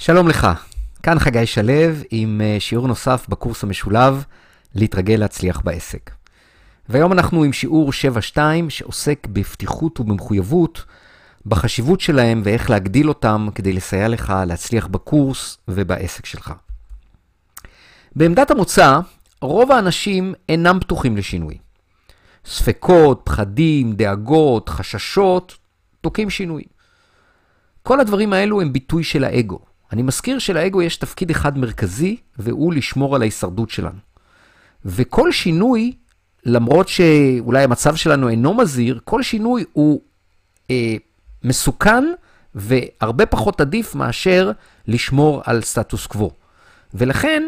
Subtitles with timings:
[0.00, 0.46] שלום לך,
[1.02, 1.72] כאן חגי שלו
[2.10, 4.24] עם אה, שיעור נוסף בקורס המשולב
[4.74, 6.10] להתרגל להצליח בעסק.
[6.88, 7.90] והיום אנחנו עם שיעור
[8.34, 8.38] 7-2
[8.68, 10.84] שעוסק בפתיחות ובמחויבות,
[11.46, 16.52] בחשיבות שלהם ואיך להגדיל אותם כדי לסייע לך להצליח בקורס ובעסק שלך.
[18.16, 18.98] בעמדת המוצא,
[19.42, 21.58] רוב האנשים אינם פתוחים לשינוי.
[22.44, 25.56] ספקות, פחדים, דאגות, חששות,
[26.00, 26.62] תוקעים שינוי.
[27.82, 29.67] כל הדברים האלו הם ביטוי של האגו.
[29.92, 33.98] אני מזכיר שלאגו יש תפקיד אחד מרכזי, והוא לשמור על ההישרדות שלנו.
[34.84, 35.92] וכל שינוי,
[36.44, 40.00] למרות שאולי המצב שלנו אינו מזהיר, כל שינוי הוא
[40.70, 40.96] אה,
[41.44, 42.04] מסוכן
[42.54, 44.52] והרבה פחות עדיף מאשר
[44.88, 46.30] לשמור על סטטוס קוו.
[46.94, 47.42] ולכן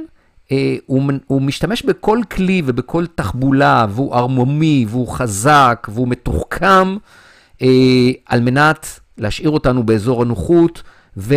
[0.52, 6.97] אה, הוא, הוא משתמש בכל כלי ובכל תחבולה, והוא ערמומי, והוא חזק, והוא מתוחכם,
[7.62, 10.83] אה, על מנת להשאיר אותנו באזור הנוחות,
[11.16, 11.34] ו...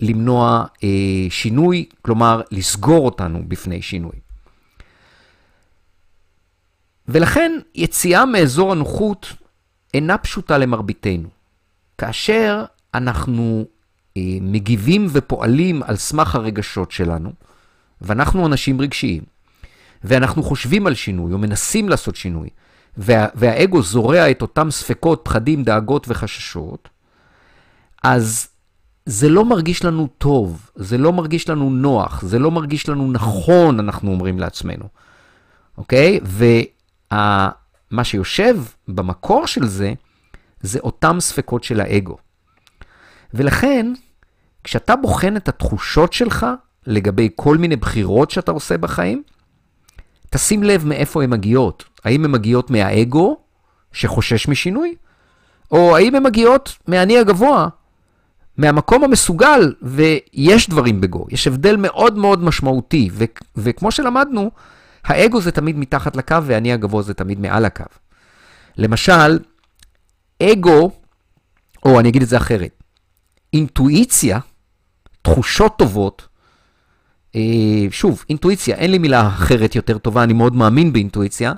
[0.00, 0.88] למנוע אה,
[1.30, 4.16] שינוי, כלומר לסגור אותנו בפני שינוי.
[7.08, 9.32] ולכן יציאה מאזור הנוחות
[9.94, 11.28] אינה פשוטה למרביתנו.
[11.98, 13.64] כאשר אנחנו
[14.16, 17.32] אה, מגיבים ופועלים על סמך הרגשות שלנו,
[18.00, 19.22] ואנחנו אנשים רגשיים,
[20.04, 22.48] ואנחנו חושבים על שינוי או מנסים לעשות שינוי,
[22.96, 26.88] וה, והאגו זורע את אותם ספקות, פחדים, דאגות וחששות,
[28.02, 28.48] אז
[29.06, 33.80] זה לא מרגיש לנו טוב, זה לא מרגיש לנו נוח, זה לא מרגיש לנו נכון,
[33.80, 34.84] אנחנו אומרים לעצמנו,
[35.78, 36.20] אוקיי?
[36.24, 38.56] ומה שיושב
[38.88, 39.92] במקור של זה,
[40.60, 42.16] זה אותם ספקות של האגו.
[43.34, 43.92] ולכן,
[44.64, 46.46] כשאתה בוחן את התחושות שלך
[46.86, 49.22] לגבי כל מיני בחירות שאתה עושה בחיים,
[50.30, 51.84] תשים לב מאיפה הן מגיעות.
[52.04, 53.36] האם הן מגיעות מהאגו,
[53.92, 54.94] שחושש משינוי,
[55.70, 57.68] או האם הן מגיעות מהאני הגבוה,
[58.58, 63.24] מהמקום המסוגל, ויש דברים בגו, יש הבדל מאוד מאוד משמעותי, ו-
[63.56, 64.50] וכמו שלמדנו,
[65.04, 67.84] האגו זה תמיד מתחת לקו והאני הגבוה זה תמיד מעל הקו.
[68.78, 69.38] למשל,
[70.42, 70.90] אגו,
[71.84, 72.82] או אני אגיד את זה אחרת,
[73.52, 74.38] אינטואיציה,
[75.22, 76.28] תחושות טובות,
[77.34, 77.40] אה,
[77.90, 81.52] שוב, אינטואיציה, אין לי מילה אחרת יותר טובה, אני מאוד מאמין באינטואיציה,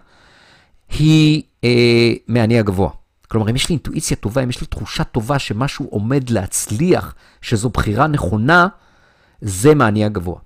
[0.88, 2.90] היא אה, מהאני הגבוה.
[3.28, 7.68] כלומר, אם יש לי אינטואיציה טובה, אם יש לי תחושה טובה שמשהו עומד להצליח, שזו
[7.68, 8.68] בחירה נכונה,
[9.40, 10.38] זה מהאני הגבוה.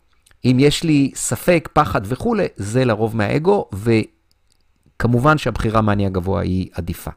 [0.44, 7.10] אם יש לי ספק, פחד וכולי, זה לרוב מהאגו, וכמובן שהבחירה מהאני הגבוה היא עדיפה.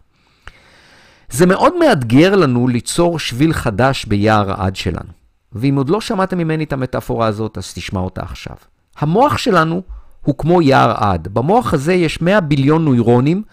[1.29, 5.09] זה מאוד מאתגר לנו ליצור שביל חדש ביער העד שלנו.
[5.51, 8.55] ואם עוד לא שמעתם ממני את המטאפורה הזאת, אז תשמע אותה עכשיו.
[8.97, 9.81] המוח שלנו
[10.21, 11.27] הוא כמו יער עד.
[11.27, 13.43] במוח הזה יש 100 ביליון נוירונים,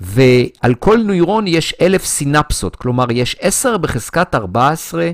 [0.00, 5.10] ועל כל נוירון יש אלף סינפסות, כלומר יש 10 בחזקת 14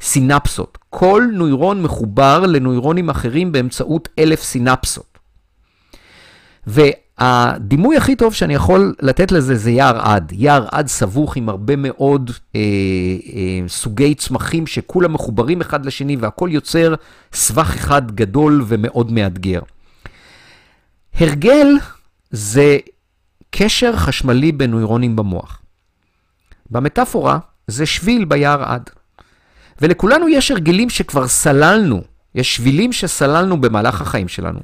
[0.00, 0.78] סינפסות.
[0.90, 5.18] כל נוירון מחובר לנוירונים אחרים באמצעות אלף סינפסות.
[6.66, 10.32] והדימוי הכי טוב שאני יכול לתת לזה זה יער עד.
[10.36, 16.48] יער עד סבוך עם הרבה מאוד אה, אה, סוגי צמחים שכולם מחוברים אחד לשני והכל
[16.52, 16.94] יוצר
[17.32, 19.60] סבך אחד גדול ומאוד מאתגר.
[21.20, 21.66] הרגל
[22.30, 22.78] זה
[23.56, 25.60] קשר חשמלי בין נוירונים במוח.
[26.70, 28.90] במטאפורה זה שביל ביער עד.
[29.80, 32.02] ולכולנו יש הרגלים שכבר סללנו,
[32.34, 34.60] יש שבילים שסללנו במהלך החיים שלנו.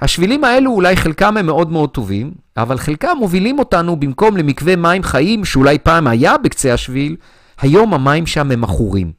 [0.00, 5.02] השבילים האלו אולי חלקם הם מאוד מאוד טובים, אבל חלקם מובילים אותנו במקום למקווה מים
[5.02, 7.16] חיים שאולי פעם היה בקצה השביל,
[7.60, 9.12] היום המים שם הם עכורים.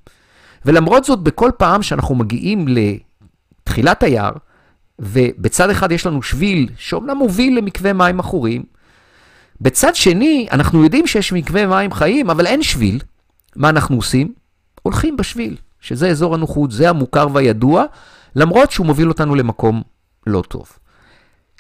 [0.66, 4.34] ולמרות זאת, בכל פעם שאנחנו מגיעים לתחילת היער,
[5.00, 8.64] ובצד אחד יש לנו שביל שאומנם מוביל למקווה מים עכורים,
[9.62, 13.00] בצד שני, אנחנו יודעים שיש מקווה מים חיים, אבל אין שביל.
[13.56, 14.34] מה אנחנו עושים?
[14.84, 17.86] הולכים בשביל, שזה אזור הנוחות, זה המוכר והידוע,
[18.36, 19.82] למרות שהוא מוביל אותנו למקום
[20.28, 20.70] לא טוב.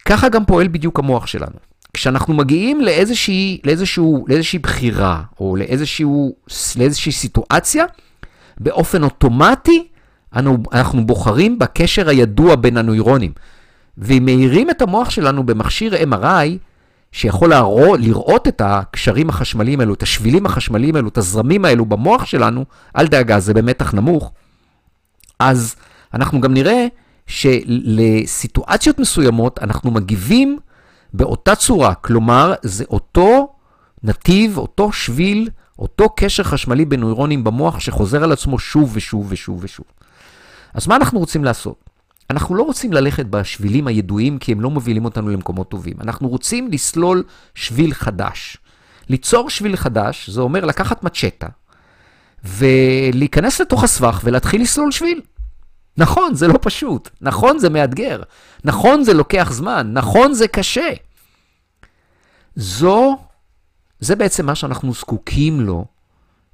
[0.05, 1.55] ככה גם פועל בדיוק המוח שלנו.
[1.93, 6.35] כשאנחנו מגיעים לאיזושהי, לאיזשהו, לאיזושהי בחירה, או לאיזשהו,
[6.77, 7.85] לאיזושהי סיטואציה,
[8.59, 9.87] באופן אוטומטי
[10.35, 13.31] אנו, אנחנו בוחרים בקשר הידוע בין הנוירונים.
[13.97, 16.57] ואם מאירים את המוח שלנו במכשיר MRI,
[17.11, 22.25] שיכול להרוא, לראות את הקשרים החשמליים האלו, את השבילים החשמליים האלו, את הזרמים האלו במוח
[22.25, 22.65] שלנו,
[22.97, 24.31] אל דאגה, זה במתח נמוך,
[25.39, 25.75] אז
[26.13, 26.87] אנחנו גם נראה
[27.27, 30.59] שלסיטואציות מסוימות אנחנו מגיבים
[31.13, 33.53] באותה צורה, כלומר, זה אותו
[34.03, 39.59] נתיב, אותו שביל, אותו קשר חשמלי בין נוירונים במוח שחוזר על עצמו שוב ושוב ושוב
[39.63, 39.85] ושוב.
[40.73, 41.88] אז מה אנחנו רוצים לעשות?
[42.29, 45.93] אנחנו לא רוצים ללכת בשבילים הידועים כי הם לא מובילים אותנו למקומות טובים.
[46.01, 47.23] אנחנו רוצים לסלול
[47.55, 48.57] שביל חדש.
[49.09, 51.47] ליצור שביל חדש, זה אומר לקחת מצ'טה
[52.43, 55.21] ולהיכנס לתוך הסבך ולהתחיל לסלול שביל.
[55.97, 57.09] נכון, זה לא פשוט.
[57.21, 58.21] נכון, זה מאתגר.
[58.63, 59.89] נכון, זה לוקח זמן.
[59.93, 60.89] נכון, זה קשה.
[62.55, 63.17] זו,
[63.99, 65.85] זה בעצם מה שאנחנו זקוקים לו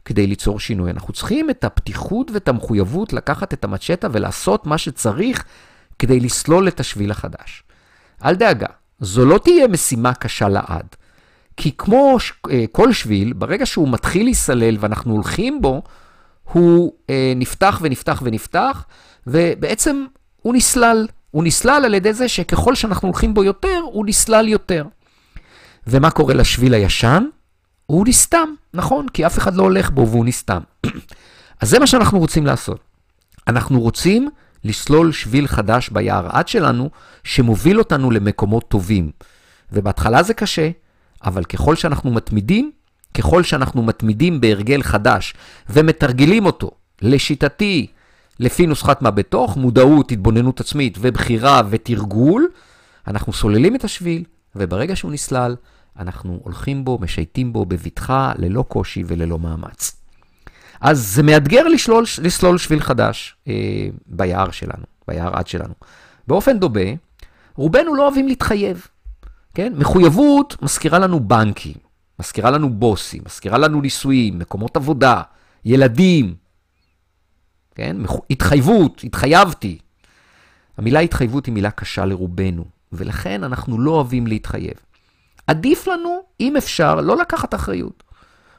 [0.05, 0.91] כדי ליצור שינוי.
[0.91, 5.43] אנחנו צריכים את הפתיחות ואת המחויבות לקחת את המצ'טה ולעשות מה שצריך
[5.99, 7.63] כדי לסלול את השביל החדש.
[8.25, 8.67] אל דאגה,
[8.99, 10.87] זו לא תהיה משימה קשה לעד.
[11.57, 12.17] כי כמו
[12.51, 15.81] אה, כל שביל, ברגע שהוא מתחיל להיסלל ואנחנו הולכים בו,
[16.43, 18.85] הוא אה, נפתח ונפתח ונפתח,
[19.27, 20.05] ובעצם
[20.41, 21.07] הוא נסלל.
[21.31, 24.85] הוא נסלל על ידי זה שככל שאנחנו הולכים בו יותר, הוא נסלל יותר.
[25.87, 27.25] ומה קורה לשביל הישן?
[27.85, 29.09] הוא נסתם, נכון?
[29.09, 30.61] כי אף אחד לא הולך בו והוא נסתם.
[31.61, 32.79] אז זה מה שאנחנו רוצים לעשות.
[33.47, 34.29] אנחנו רוצים
[34.63, 36.89] לסלול שביל חדש ביער עד שלנו,
[37.23, 39.11] שמוביל אותנו למקומות טובים.
[39.71, 40.69] ובהתחלה זה קשה,
[41.25, 42.71] אבל ככל שאנחנו מתמידים,
[43.13, 45.33] ככל שאנחנו מתמידים בהרגל חדש
[45.69, 46.71] ומתרגלים אותו,
[47.01, 47.87] לשיטתי,
[48.39, 52.47] לפי נוסחת מה בתוך, מודעות, התבוננות עצמית ובחירה ותרגול,
[53.07, 54.23] אנחנו סוללים את השביל,
[54.55, 55.55] וברגע שהוא נסלל,
[55.99, 59.95] אנחנו הולכים בו, משייטים בו בבטחה, ללא קושי וללא מאמץ.
[60.81, 63.53] אז זה מאתגר לשלול, לסלול שביל חדש אה,
[64.07, 65.73] ביער שלנו, ביער עד שלנו.
[66.27, 66.89] באופן דומה,
[67.55, 68.87] רובנו לא אוהבים להתחייב.
[69.53, 69.73] כן?
[69.77, 71.75] מחויבות מזכירה לנו בנקים,
[72.19, 75.21] מזכירה לנו בוסים, מזכירה לנו נישואים, מקומות עבודה,
[75.65, 76.35] ילדים.
[77.75, 77.97] כן?
[78.29, 79.77] התחייבות, התחייבתי.
[80.77, 84.73] המילה התחייבות היא מילה קשה לרובנו, ולכן אנחנו לא אוהבים להתחייב.
[85.47, 88.03] עדיף לנו, אם אפשר, לא לקחת אחריות.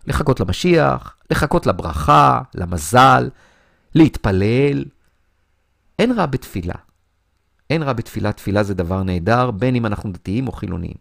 [0.07, 3.29] לחכות למשיח, לחכות לברכה, למזל,
[3.95, 4.85] להתפלל.
[5.99, 6.75] אין רע בתפילה.
[7.71, 10.97] אין רע בתפילה, תפילה זה דבר נהדר, בין אם אנחנו דתיים או חילוניים.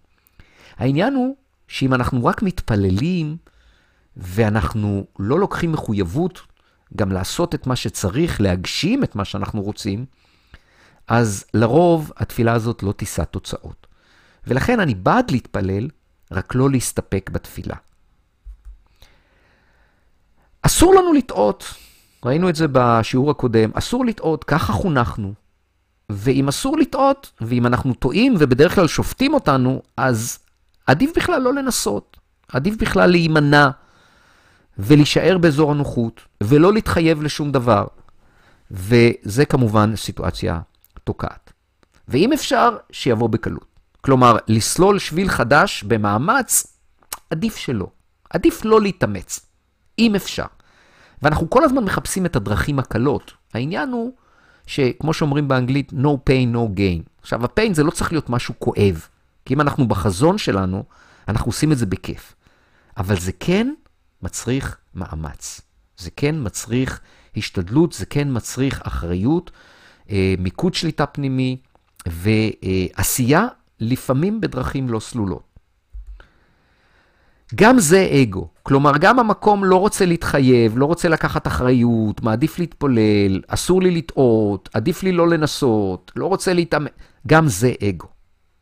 [0.77, 1.35] העניין הוא
[1.67, 3.37] שאם אנחנו רק מתפללים,
[4.17, 6.41] ואנחנו לא לוקחים מחויבות
[6.95, 10.05] גם לעשות את מה שצריך, להגשים את מה שאנחנו רוצים,
[11.07, 13.84] אז לרוב התפילה הזאת לא תישא תוצאות.
[14.47, 15.87] ולכן אני בעד להתפלל,
[16.31, 17.75] רק לא להסתפק בתפילה.
[20.61, 21.73] אסור לנו לטעות,
[22.25, 25.33] ראינו את זה בשיעור הקודם, אסור לטעות, ככה חונכנו.
[26.09, 30.39] ואם אסור לטעות, ואם אנחנו טועים ובדרך כלל שופטים אותנו, אז
[30.87, 32.17] עדיף בכלל לא לנסות.
[32.47, 33.69] עדיף בכלל להימנע
[34.77, 37.85] ולהישאר באזור הנוחות, ולא להתחייב לשום דבר.
[38.71, 40.59] וזה כמובן סיטואציה
[41.03, 41.53] תוקעת.
[42.07, 43.74] ואם אפשר, שיבוא בקלות.
[44.05, 46.77] כלומר, לסלול שביל חדש במאמץ,
[47.29, 47.87] עדיף שלא.
[48.29, 49.39] עדיף לא להתאמץ,
[49.99, 50.45] אם אפשר.
[51.21, 53.33] ואנחנו כל הזמן מחפשים את הדרכים הקלות.
[53.53, 54.13] העניין הוא
[54.67, 57.09] שכמו שאומרים באנגלית, no pain, no gain.
[57.21, 59.07] עכשיו, הפיין זה לא צריך להיות משהו כואב,
[59.45, 60.83] כי אם אנחנו בחזון שלנו,
[61.27, 62.35] אנחנו עושים את זה בכיף.
[62.97, 63.73] אבל זה כן
[64.21, 65.61] מצריך מאמץ.
[65.97, 66.99] זה כן מצריך
[67.37, 69.51] השתדלות, זה כן מצריך אחריות,
[70.09, 71.57] אה, מיקוד שליטה פנימי
[72.05, 73.47] ועשייה
[73.79, 75.55] לפעמים בדרכים לא סלולות.
[77.55, 78.47] גם זה אגו.
[78.63, 84.69] כלומר, גם המקום לא רוצה להתחייב, לא רוצה לקחת אחריות, מעדיף להתפולל, אסור לי לטעות,
[84.73, 86.87] עדיף לי לא לנסות, לא רוצה להתאמן.
[87.27, 88.07] גם זה אגו.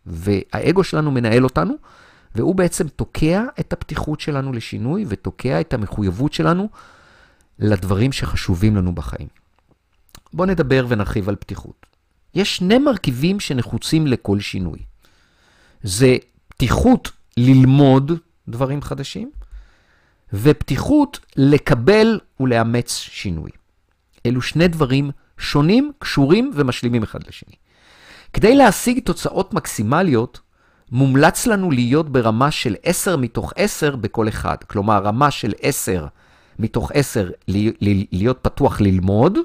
[0.06, 1.74] והאגו שלנו מנהל אותנו,
[2.36, 6.70] והוא בעצם תוקע את הפתיחות שלנו לשינוי ותוקע את המחויבות שלנו
[7.60, 9.28] לדברים שחשובים לנו בחיים.
[10.34, 11.86] בואו נדבר ונרחיב על פתיחות.
[12.36, 14.80] יש שני מרכיבים שנחוצים לכל שינוי.
[15.84, 18.12] זה פתיחות ללמוד
[18.48, 19.32] דברים חדשים,
[20.34, 23.52] ופתיחות לקבל ולאמץ שינוי.
[24.26, 27.56] אלו שני דברים שונים, קשורים ומשלימים אחד לשני.
[28.34, 30.40] כדי להשיג תוצאות מקסימליות,
[30.92, 34.56] מומלץ לנו להיות ברמה של 10 מתוך 10 בכל אחד.
[34.68, 36.08] כלומר, רמה של 10
[36.60, 37.30] מתוך 10
[38.12, 39.38] להיות פתוח ללמוד,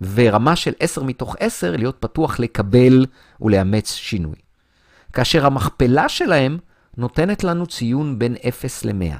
[0.00, 3.06] ורמה של 10 מתוך 10 להיות פתוח לקבל
[3.40, 4.34] ולאמץ שינוי.
[5.12, 6.58] כאשר המכפלה שלהם
[6.96, 9.14] נותנת לנו ציון בין 0 ל-100.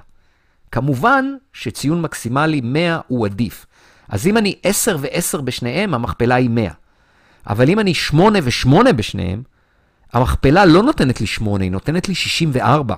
[0.73, 3.67] כמובן שציון מקסימלי 100 הוא עדיף.
[4.09, 6.71] אז אם אני 10 ו-10 בשניהם, המכפלה היא 100.
[7.47, 9.43] אבל אם אני 8 ו-8 בשניהם,
[10.13, 12.95] המכפלה לא נותנת לי 8, היא נותנת לי 64.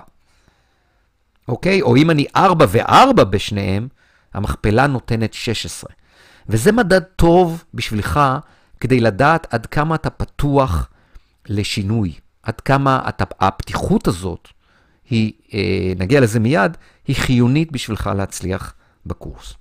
[1.47, 1.81] אוקיי?
[1.81, 3.87] או אם אני 4 ו-4 בשניהם,
[4.33, 5.89] המכפלה נותנת 16.
[6.49, 8.19] וזה מדד טוב בשבילך
[8.79, 10.89] כדי לדעת עד כמה אתה פתוח
[11.49, 14.47] לשינוי, עד כמה אתה, הפתיחות הזאת
[15.09, 18.73] היא, אה, נגיע לזה מיד, היא חיונית בשבילך להצליח
[19.05, 19.53] בקורס.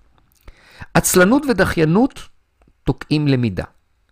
[0.95, 2.21] עצלנות ודחיינות
[2.85, 3.65] תוקעים למידה.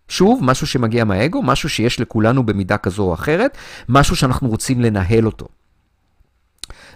[0.07, 3.57] שוב, משהו שמגיע מהאגו, משהו שיש לכולנו במידה כזו או אחרת,
[3.89, 5.47] משהו שאנחנו רוצים לנהל אותו.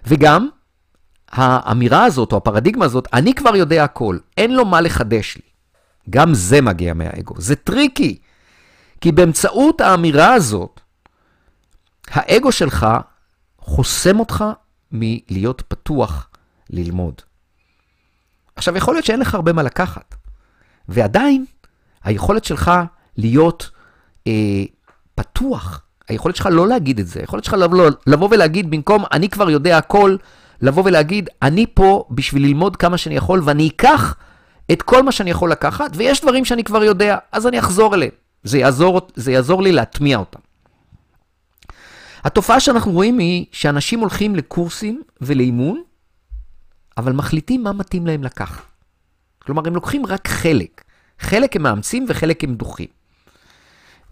[0.08, 0.50] וגם,
[1.32, 5.42] האמירה הזאת או הפרדיגמה הזאת, אני כבר יודע הכל, אין לו מה לחדש לי.
[6.10, 7.36] גם זה מגיע מהאגו.
[7.38, 8.18] זה טריקי,
[9.02, 10.82] כי באמצעות האמירה הזאת,
[12.08, 12.88] האגו שלך
[13.60, 14.46] חוסם אותך
[14.92, 16.30] מלהיות פתוח
[16.70, 17.22] ללמוד.
[18.56, 20.16] עכשיו, יכול להיות שאין לך הרבה מה לקחת,
[20.90, 21.46] ועדיין
[22.04, 22.72] היכולת שלך
[23.18, 23.70] להיות
[24.28, 24.64] אה,
[25.16, 29.50] פתוח, היכולת שלך לא להגיד את זה, היכולת שלך לבוא, לבוא ולהגיד במקום אני כבר
[29.50, 30.16] יודע הכל,
[30.62, 34.16] לבוא ולהגיד אני פה בשביל ללמוד כמה שאני יכול ואני אקח
[34.72, 38.12] את כל מה שאני יכול לקחת, ויש דברים שאני כבר יודע, אז אני אחזור אליהם.
[38.44, 40.40] זה יעזור, זה יעזור לי להטמיע אותם.
[42.26, 45.84] התופעה שאנחנו רואים היא שאנשים הולכים לקורסים ולאימון,
[46.98, 48.64] אבל מחליטים מה מתאים להם לקחת.
[49.40, 50.84] כלומר, הם לוקחים רק חלק.
[51.20, 52.88] חלק הם מאמצים וחלק הם דוחים.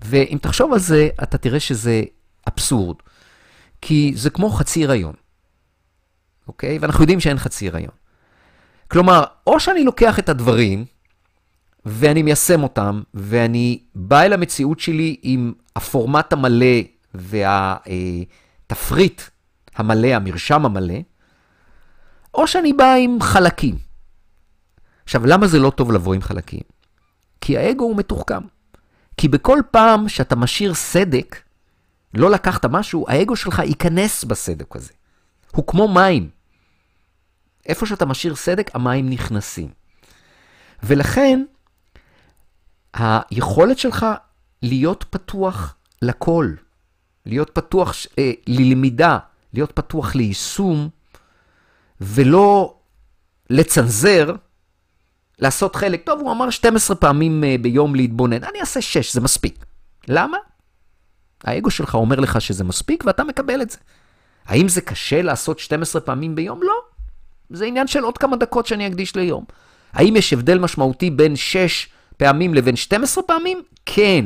[0.01, 2.01] ואם תחשוב על זה, אתה תראה שזה
[2.47, 2.95] אבסורד.
[3.81, 5.13] כי זה כמו חצי הריון,
[6.47, 6.77] אוקיי?
[6.77, 7.93] ואנחנו יודעים שאין חצי הריון.
[8.87, 10.85] כלומר, או שאני לוקח את הדברים
[11.85, 19.21] ואני מיישם אותם, ואני בא אל המציאות שלי עם הפורמט המלא והתפריט
[19.75, 20.99] המלא, המרשם המלא,
[22.33, 23.77] או שאני בא עם חלקים.
[25.03, 26.63] עכשיו, למה זה לא טוב לבוא עם חלקים?
[27.41, 28.41] כי האגו הוא מתוחכם.
[29.17, 31.41] כי בכל פעם שאתה משאיר סדק,
[32.13, 34.93] לא לקחת משהו, האגו שלך ייכנס בסדק הזה.
[35.51, 36.29] הוא כמו מים.
[37.65, 39.69] איפה שאתה משאיר סדק, המים נכנסים.
[40.83, 41.43] ולכן,
[42.93, 44.05] היכולת שלך
[44.61, 46.53] להיות פתוח לכל,
[47.25, 49.17] להיות פתוח אה, ללמידה,
[49.53, 50.89] להיות פתוח ליישום,
[52.01, 52.75] ולא
[53.49, 54.35] לצנזר,
[55.39, 56.05] לעשות חלק.
[56.05, 59.65] טוב, הוא אמר 12 פעמים אה, ביום להתבונן, אני אעשה 6, זה מספיק.
[60.07, 60.37] למה?
[61.43, 63.77] האגו שלך אומר לך שזה מספיק ואתה מקבל את זה.
[64.45, 66.63] האם זה קשה לעשות 12 פעמים ביום?
[66.63, 66.73] לא.
[67.49, 69.45] זה עניין של עוד כמה דקות שאני אקדיש ליום.
[69.93, 71.87] האם יש הבדל משמעותי בין 6
[72.17, 73.61] פעמים לבין 12 פעמים?
[73.85, 74.25] כן.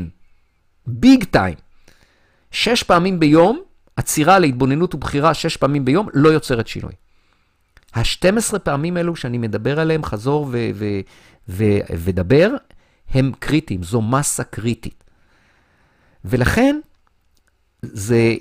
[0.87, 1.55] ביג טיים.
[2.51, 3.61] 6 פעמים ביום,
[3.95, 6.93] עצירה להתבוננות ובחירה 6 פעמים ביום, לא יוצרת שינוי.
[7.93, 10.99] ה-12 פעמים האלו שאני מדבר עליהם, חזור ו- ו-
[11.49, 12.49] ו- ודבר,
[13.09, 15.03] הם קריטיים, זו מסה קריטית.
[16.25, 16.79] ולכן,
[17.81, 18.35] זה,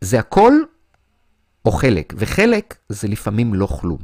[0.00, 0.52] זה הכל
[1.64, 3.98] או חלק, וחלק זה לפעמים לא כלום.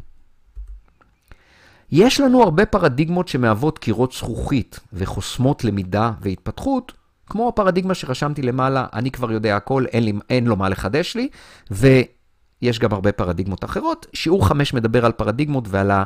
[1.90, 6.92] יש לנו הרבה פרדיגמות שמהוות קירות זכוכית וחוסמות למידה והתפתחות,
[7.30, 11.28] כמו הפרדיגמה שרשמתי למעלה, אני כבר יודע הכל, אין, לי, אין לו מה לחדש לי,
[11.70, 14.06] ויש גם הרבה פרדיגמות אחרות.
[14.12, 16.04] שיעור 5 מדבר על פרדיגמות ועל ה,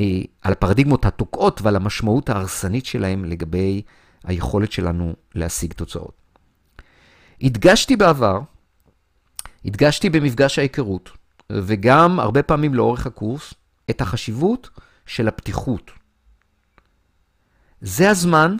[0.00, 3.82] אה, על הפרדיגמות התוקעות ועל המשמעות ההרסנית שלהם לגבי
[4.24, 6.12] היכולת שלנו להשיג תוצאות.
[7.42, 8.40] הדגשתי בעבר,
[9.64, 11.10] הדגשתי במפגש ההיכרות,
[11.52, 13.54] וגם הרבה פעמים לאורך הקורס,
[13.90, 14.70] את החשיבות
[15.06, 15.90] של הפתיחות.
[17.80, 18.56] זה הזמן,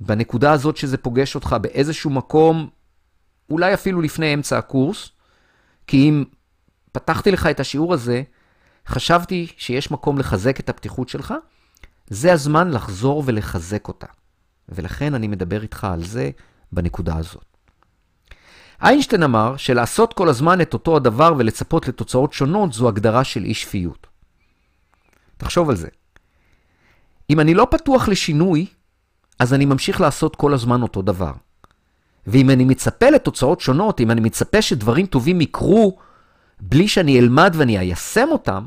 [0.00, 2.68] בנקודה הזאת שזה פוגש אותך באיזשהו מקום,
[3.50, 5.10] אולי אפילו לפני אמצע הקורס,
[5.86, 6.24] כי אם
[6.92, 8.22] פתחתי לך את השיעור הזה,
[8.86, 11.34] חשבתי שיש מקום לחזק את הפתיחות שלך,
[12.06, 14.06] זה הזמן לחזור ולחזק אותה.
[14.68, 16.30] ולכן אני מדבר איתך על זה
[16.72, 17.44] בנקודה הזאת.
[18.82, 23.54] איינשטיין אמר שלעשות כל הזמן את אותו הדבר ולצפות לתוצאות שונות זו הגדרה של אי
[23.54, 24.06] שפיות.
[25.36, 25.88] תחשוב על זה.
[27.30, 28.66] אם אני לא פתוח לשינוי,
[29.38, 31.32] אז אני ממשיך לעשות כל הזמן אותו דבר.
[32.26, 35.98] ואם אני מצפה לתוצאות שונות, אם אני מצפה שדברים טובים יקרו
[36.60, 38.64] בלי שאני אלמד ואני איישם אותם,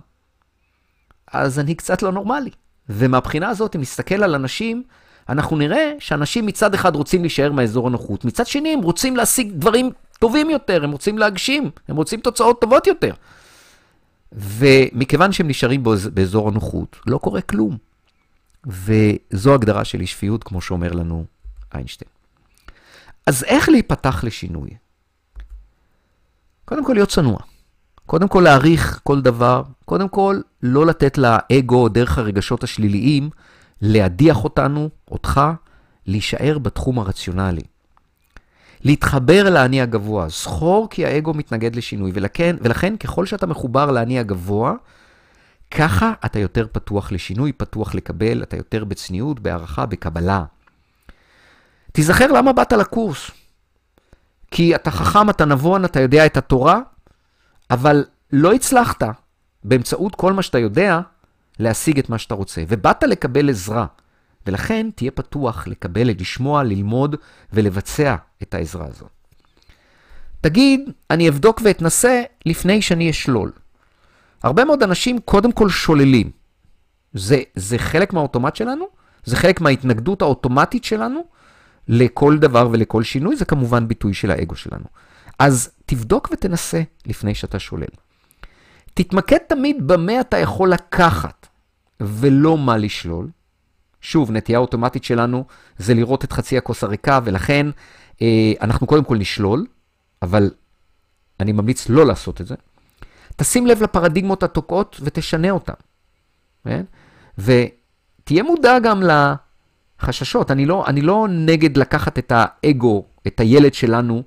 [1.31, 2.49] אז אני קצת לא נורמלי.
[2.89, 4.83] ומהבחינה הזאת, אם נסתכל על אנשים,
[5.29, 9.91] אנחנו נראה שאנשים מצד אחד רוצים להישאר מהאזור הנוחות, מצד שני הם רוצים להשיג דברים
[10.19, 13.13] טובים יותר, הם רוצים להגשים, הם רוצים תוצאות טובות יותר.
[14.31, 15.83] ומכיוון שהם נשארים
[16.13, 17.88] באזור הנוחות, לא קורה כלום.
[18.67, 21.25] וזו הגדרה של אי שפיות, כמו שאומר לנו
[21.73, 22.09] איינשטיין.
[23.25, 24.69] אז איך להיפתח לשינוי?
[26.65, 27.37] קודם כל להיות צנוע.
[28.05, 29.63] קודם כל להעריך כל דבר.
[29.85, 33.29] קודם כל לא לתת לאגו דרך הרגשות השליליים
[33.81, 35.41] להדיח אותנו, אותך,
[36.05, 37.61] להישאר בתחום הרציונלי.
[38.81, 40.29] להתחבר לאני הגבוה.
[40.29, 44.73] זכור כי האגו מתנגד לשינוי, ולכן, ולכן ככל שאתה מחובר לאני הגבוה,
[45.71, 50.43] ככה אתה יותר פתוח לשינוי, פתוח לקבל, אתה יותר בצניעות, בהערכה, בקבלה.
[51.91, 53.31] תיזכר למה באת לקורס.
[54.51, 56.79] כי אתה חכם, אתה נבון, אתה יודע את התורה,
[57.71, 59.03] אבל לא הצלחת
[59.63, 60.99] באמצעות כל מה שאתה יודע
[61.59, 63.85] להשיג את מה שאתה רוצה, ובאת לקבל עזרה.
[64.47, 67.15] ולכן תהיה פתוח לקבל, לשמוע, ללמוד
[67.53, 69.09] ולבצע את העזרה הזאת.
[70.41, 73.51] תגיד, אני אבדוק ואתנסה לפני שאני אשלול.
[74.43, 76.31] הרבה מאוד אנשים קודם כל שוללים.
[77.13, 78.85] זה, זה חלק מהאוטומט שלנו,
[79.23, 81.21] זה חלק מההתנגדות האוטומטית שלנו
[81.87, 84.85] לכל דבר ולכל שינוי, זה כמובן ביטוי של האגו שלנו.
[85.39, 87.87] אז תבדוק ותנסה לפני שאתה שולל.
[88.93, 91.47] תתמקד תמיד במה אתה יכול לקחת,
[91.99, 93.29] ולא מה לשלול.
[94.01, 95.45] שוב, נטייה אוטומטית שלנו
[95.77, 97.67] זה לראות את חצי הכוס הריקה, ולכן
[98.21, 99.65] אה, אנחנו קודם כל נשלול,
[100.21, 100.51] אבל
[101.39, 102.55] אני ממליץ לא לעשות את זה.
[103.39, 105.73] תשים לב לפרדיגמות התוקעות ותשנה אותן.
[106.63, 106.83] כן?
[107.37, 109.01] ותהיה מודע גם
[110.01, 110.51] לחששות.
[110.51, 114.23] אני לא, אני לא נגד לקחת את האגו, את הילד שלנו,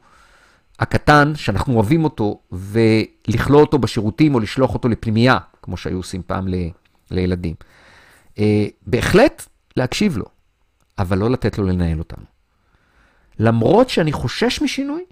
[0.79, 6.49] הקטן, שאנחנו אוהבים אותו, ולכלוא אותו בשירותים או לשלוח אותו לפנימייה, כמו שהיו עושים פעם
[6.49, 6.55] ל,
[7.11, 7.55] לילדים.
[8.39, 10.25] אה, בהחלט להקשיב לו,
[10.99, 12.25] אבל לא לתת לו לנהל אותנו.
[13.39, 15.05] למרות שאני חושש משינוי,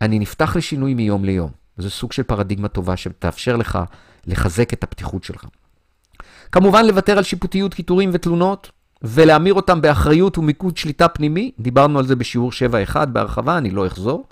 [0.00, 1.59] אני נפתח לשינוי מיום ליום.
[1.80, 3.78] זה סוג של פרדיגמה טובה שתאפשר לך
[4.26, 5.44] לחזק את הפתיחות שלך.
[6.52, 8.70] כמובן, לוותר על שיפוטיות, קיטורים ותלונות,
[9.02, 11.50] ולהמיר אותם באחריות ומיקוד שליטה פנימי.
[11.58, 12.50] דיברנו על זה בשיעור
[12.92, 14.26] 7-1 בהרחבה, אני לא אחזור.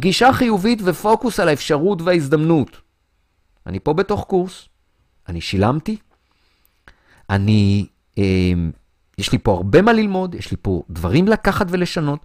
[0.00, 2.76] גישה חיובית ופוקוס על האפשרות וההזדמנות.
[3.66, 4.68] אני פה בתוך קורס,
[5.28, 5.96] אני שילמתי,
[7.30, 7.86] אני,
[8.18, 8.52] אה,
[9.18, 12.20] יש לי פה הרבה מה ללמוד, יש לי פה דברים לקחת ולשנות.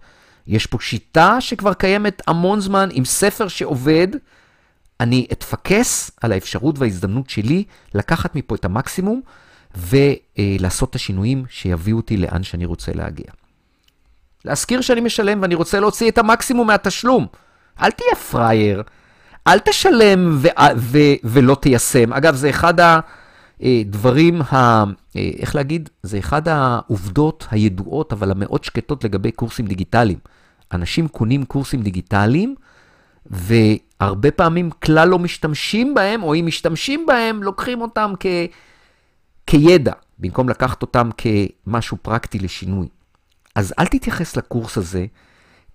[0.46, 4.08] יש פה שיטה שכבר קיימת המון זמן, עם ספר שעובד.
[5.04, 9.20] אני אתפקס על האפשרות וההזדמנות שלי לקחת מפה את המקסימום
[9.76, 13.26] ולעשות את השינויים שיביאו אותי לאן שאני רוצה להגיע.
[14.44, 17.26] להזכיר שאני משלם ואני רוצה להוציא את המקסימום מהתשלום.
[17.82, 18.82] אל תהיה פראייר,
[19.46, 22.12] אל תשלם ו- ו- ולא תיישם.
[22.12, 22.74] אגב, זה אחד
[23.60, 24.84] הדברים, ה-
[25.16, 25.88] איך להגיד?
[26.02, 30.18] זה אחד העובדות הידועות, אבל המאוד שקטות לגבי קורסים דיגיטליים.
[30.72, 32.54] אנשים קונים קורסים דיגיטליים,
[33.26, 38.26] והרבה פעמים כלל לא משתמשים בהם, או אם משתמשים בהם, לוקחים אותם כ...
[39.46, 42.88] כידע, במקום לקחת אותם כמשהו פרקטי לשינוי.
[43.54, 45.06] אז אל תתייחס לקורס הזה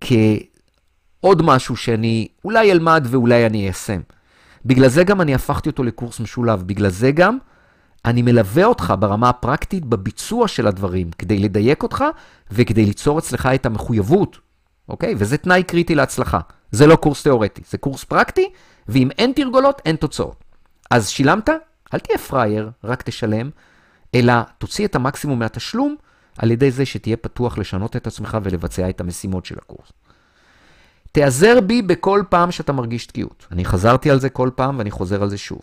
[0.02, 4.02] כעוד משהו שאני אולי אלמד ואולי אני איישם.
[4.66, 6.64] בגלל זה גם אני הפכתי אותו לקורס משולב.
[6.64, 7.38] בגלל זה גם
[8.06, 12.04] אני מלווה אותך ברמה הפרקטית בביצוע של הדברים, כדי לדייק אותך
[12.52, 14.38] וכדי ליצור אצלך את המחויבות,
[14.90, 15.16] אוקיי?
[15.18, 16.40] וזה תנאי קריטי להצלחה.
[16.72, 18.50] זה לא קורס תיאורטי, זה קורס פרקטי,
[18.88, 20.44] ואם אין תרגולות, אין תוצאות.
[20.92, 21.50] אז שילמת?
[21.94, 23.50] אל תהיה פראייר, רק תשלם,
[24.16, 25.96] אלא תוציא את המקסימום מהתשלום
[26.38, 29.92] על ידי זה שתהיה פתוח לשנות את עצמך ולבצע את המשימות של הקורס.
[31.12, 33.48] תיעזר בי בכל פעם שאתה מרגיש תקיעות.
[33.52, 35.62] אני חזרתי על זה כל פעם ואני חוזר על זה שוב.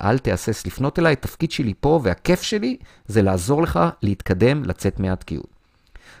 [0.00, 5.46] אל תהסס לפנות אליי, התפקיד שלי פה והכיף שלי זה לעזור לך להתקדם, לצאת מהתקיעות.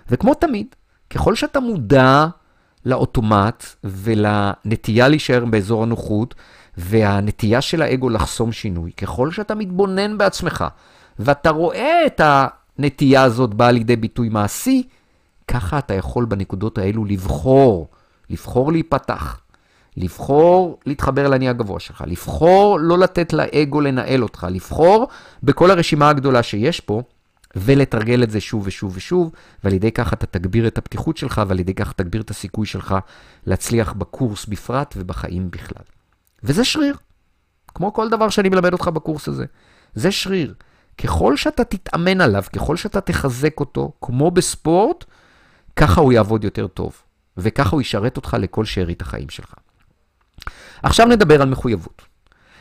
[0.08, 0.66] וכמו תמיד,
[1.10, 2.26] ככל שאתה מודע
[2.86, 6.34] לאוטומט ולנטייה להישאר באזור הנוחות
[6.76, 10.64] והנטייה של האגו לחסום שינוי, ככל שאתה מתבונן בעצמך
[11.18, 14.82] ואתה רואה את הנטייה הזאת באה לידי ביטוי מעשי,
[15.48, 17.88] ככה אתה יכול בנקודות האלו לבחור,
[18.30, 19.40] לבחור להיפתח,
[19.96, 25.08] לבחור להתחבר לעני הגבוה שלך, לבחור לא לתת לאגו לנהל אותך, לבחור
[25.42, 27.02] בכל הרשימה הגדולה שיש פה,
[27.56, 29.32] ולתרגל את זה שוב ושוב ושוב,
[29.64, 32.94] ועל ידי כך אתה תגביר את הפתיחות שלך, ועל ידי כך תגביר את הסיכוי שלך
[33.46, 35.84] להצליח בקורס בפרט ובחיים בכלל.
[36.42, 36.96] וזה שריר,
[37.74, 39.44] כמו כל דבר שאני מלמד אותך בקורס הזה.
[39.94, 40.54] זה שריר.
[40.98, 45.04] ככל שאתה תתאמן עליו, ככל שאתה תחזק אותו, כמו בספורט,
[45.76, 47.02] ככה הוא יעבוד יותר טוב,
[47.36, 49.54] וככה הוא ישרת אותך לכל שארית החיים שלך.
[50.82, 52.02] עכשיו נדבר על מחויבות.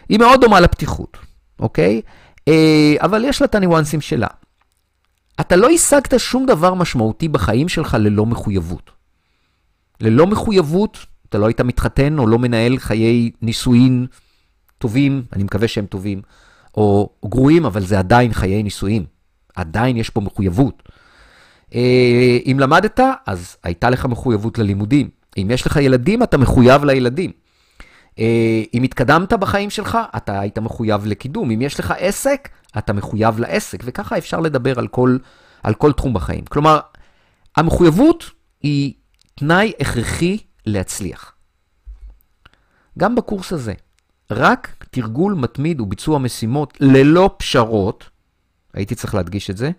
[0.09, 1.17] היא מאוד דומה לפתיחות,
[1.59, 2.01] אוקיי?
[2.47, 4.27] אה, אבל יש לה את הניואנסים שלה.
[5.39, 8.91] אתה לא השגת שום דבר משמעותי בחיים שלך ללא מחויבות.
[10.01, 10.97] ללא מחויבות,
[11.29, 14.07] אתה לא היית מתחתן או לא מנהל חיי נישואין
[14.77, 16.21] טובים, אני מקווה שהם טובים,
[16.77, 19.05] או גרועים, אבל זה עדיין חיי נישואין.
[19.55, 20.83] עדיין יש פה מחויבות.
[21.75, 25.09] אה, אם למדת, אז הייתה לך מחויבות ללימודים.
[25.37, 27.31] אם יש לך ילדים, אתה מחויב לילדים.
[28.19, 31.51] אה, אם התקדמת בחיים שלך, אתה היית מחויב לקידום.
[31.51, 35.17] אם יש לך עסק, אתה מחויב לעסק, וככה אפשר לדבר על כל,
[35.63, 36.45] על כל תחום בחיים.
[36.45, 36.79] כלומר,
[37.57, 38.93] המחויבות היא
[39.35, 41.33] תנאי הכרחי להצליח.
[42.97, 43.73] גם בקורס הזה,
[44.31, 48.09] רק תרגול מתמיד וביצוע משימות ללא פשרות,
[48.73, 49.71] הייתי צריך להדגיש את זה,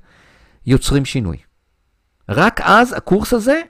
[0.66, 1.36] יוצרים שינוי.
[2.28, 3.62] רק אז הקורס הזה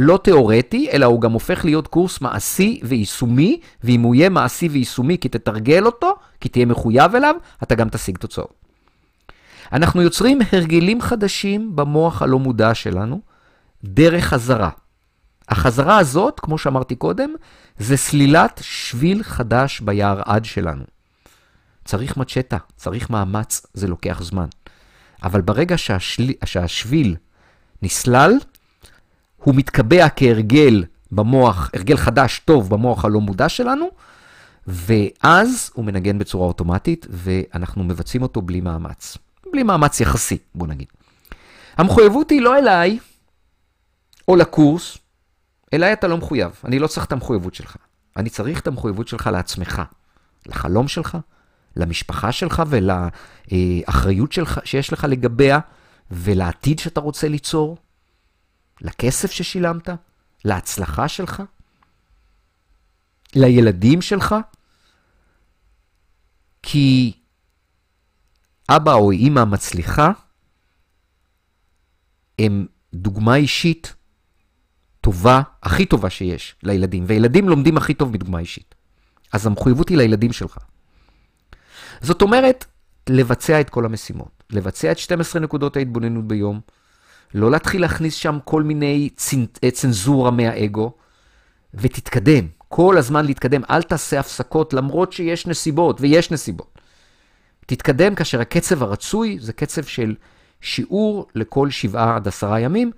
[0.00, 5.18] לא תיאורטי, אלא הוא גם הופך להיות קורס מעשי ויישומי, ואם הוא יהיה מעשי ויישומי
[5.18, 8.54] כי תתרגל אותו, כי תהיה מחויב אליו, אתה גם תשיג תוצאות.
[9.72, 13.20] אנחנו יוצרים הרגלים חדשים במוח הלא מודע שלנו,
[13.84, 14.70] דרך חזרה.
[15.48, 17.30] החזרה הזאת, כמו שאמרתי קודם,
[17.78, 20.84] זה סלילת שביל חדש ביער עד שלנו.
[21.84, 24.46] צריך מצ'טה, צריך מאמץ, זה לוקח זמן.
[25.22, 26.32] אבל ברגע שהשל...
[26.44, 27.16] שהשביל
[27.82, 28.32] נסלל,
[29.48, 33.88] הוא מתקבע כהרגל במוח, הרגל חדש, טוב, במוח הלא מודע שלנו,
[34.66, 39.18] ואז הוא מנגן בצורה אוטומטית, ואנחנו מבצעים אותו בלי מאמץ.
[39.52, 40.86] בלי מאמץ יחסי, בוא נגיד.
[41.76, 42.98] המחויבות היא לא אליי,
[44.28, 44.98] או לקורס,
[45.74, 46.50] אליי אתה לא מחויב.
[46.64, 47.76] אני לא צריך את המחויבות שלך.
[48.16, 49.82] אני צריך את המחויבות שלך לעצמך,
[50.46, 51.18] לחלום שלך,
[51.76, 55.58] למשפחה שלך ולאחריות שלך, שיש לך לגביה,
[56.10, 57.76] ולעתיד שאתה רוצה ליצור,
[58.80, 59.88] לכסף ששילמת,
[60.44, 61.42] להצלחה שלך,
[63.34, 64.34] לילדים שלך.
[66.62, 67.12] כי
[68.68, 70.10] אבא או אימא מצליחה,
[72.38, 73.94] הם דוגמה אישית
[75.00, 78.74] טובה, הכי טובה שיש לילדים, וילדים לומדים הכי טוב מדוגמה אישית.
[79.32, 80.58] אז המחויבות היא לילדים שלך.
[82.00, 82.64] זאת אומרת,
[83.08, 86.60] לבצע את כל המשימות, לבצע את 12 נקודות ההתבוננות ביום,
[87.34, 89.08] לא להתחיל להכניס שם כל מיני
[89.64, 90.92] אה, צנזורה מהאגו,
[91.74, 96.78] ותתקדם, כל הזמן להתקדם, אל תעשה הפסקות למרות שיש נסיבות, ויש נסיבות.
[97.66, 100.14] תתקדם כאשר הקצב הרצוי זה קצב של
[100.60, 102.90] שיעור לכל שבעה עד עשרה ימים,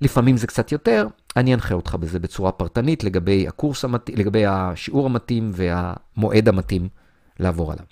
[0.00, 1.06] לפעמים זה קצת יותר,
[1.36, 6.88] אני אנחה אותך בזה בצורה פרטנית לגבי הקורס המתאים, לגבי השיעור המתאים והמועד המתאים
[7.38, 7.84] לעבור עליו.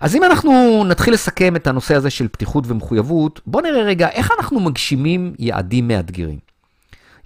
[0.00, 4.30] אז אם אנחנו נתחיל לסכם את הנושא הזה של פתיחות ומחויבות, בואו נראה רגע איך
[4.38, 6.38] אנחנו מגשימים יעדים מאתגרים.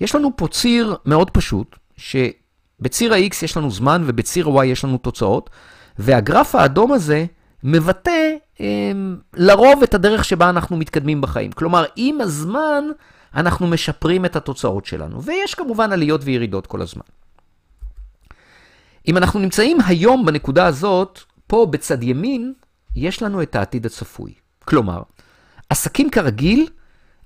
[0.01, 4.99] יש לנו פה ציר מאוד פשוט, שבציר ה-X יש לנו זמן ובציר ה-Y יש לנו
[4.99, 5.51] תוצאות,
[5.99, 7.25] והגרף האדום הזה
[7.65, 11.53] מבטא הם, לרוב את הדרך שבה אנחנו מתקדמים בחיים.
[11.53, 12.85] כלומר, עם הזמן
[13.35, 17.03] אנחנו משפרים את התוצאות שלנו, ויש כמובן עליות וירידות כל הזמן.
[19.09, 22.53] אם אנחנו נמצאים היום בנקודה הזאת, פה בצד ימין,
[22.97, 24.35] יש לנו את העתיד הצפוי.
[24.65, 25.03] כלומר,
[25.69, 26.69] עסקים כרגיל,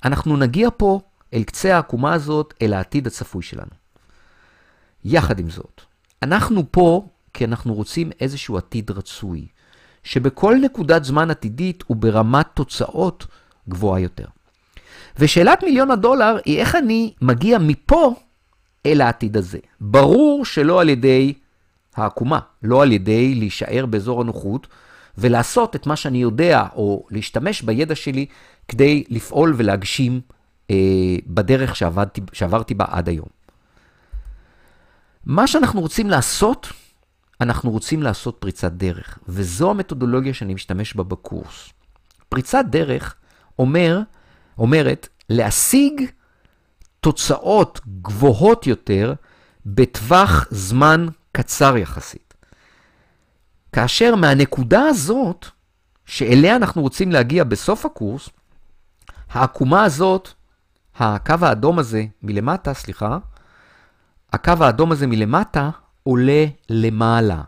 [0.04, 1.00] אנחנו נגיע פה
[1.35, 3.70] אל קצה העקומה הזאת, אל העתיד הצפוי שלנו.
[5.04, 5.81] יחד עם זאת,
[6.22, 9.46] אנחנו פה כי אנחנו רוצים איזשהו עתיד רצוי,
[10.04, 13.26] שבכל נקודת זמן עתידית הוא ברמת תוצאות
[13.68, 14.24] גבוהה יותר.
[15.18, 18.14] ושאלת מיליון הדולר היא איך אני מגיע מפה
[18.87, 19.59] אל העתיד הזה.
[19.81, 21.35] ברור שלא על ידי
[21.96, 24.66] העקומה, לא על ידי להישאר באזור הנוחות
[25.18, 28.26] ולעשות את מה שאני יודע, או להשתמש בידע שלי
[28.68, 30.20] כדי לפעול ולהגשים
[30.70, 30.76] אה,
[31.26, 33.28] בדרך שעבדתי, שעברתי בה עד היום.
[35.26, 36.72] מה שאנחנו רוצים לעשות,
[37.40, 41.68] אנחנו רוצים לעשות פריצת דרך, וזו המתודולוגיה שאני משתמש בה בקורס.
[42.28, 43.14] פריצת דרך
[43.59, 44.00] אומר,
[44.59, 46.02] אומרת להשיג
[47.00, 49.14] תוצאות גבוהות יותר
[49.66, 52.27] בטווח זמן קצר יחסית.
[53.78, 55.46] כאשר מהנקודה הזאת,
[56.06, 58.28] שאליה אנחנו רוצים להגיע בסוף הקורס,
[59.30, 60.28] העקומה הזאת,
[60.96, 63.18] הקו האדום הזה מלמטה, סליחה,
[64.32, 65.70] הקו האדום הזה מלמטה
[66.02, 67.42] עולה למעלה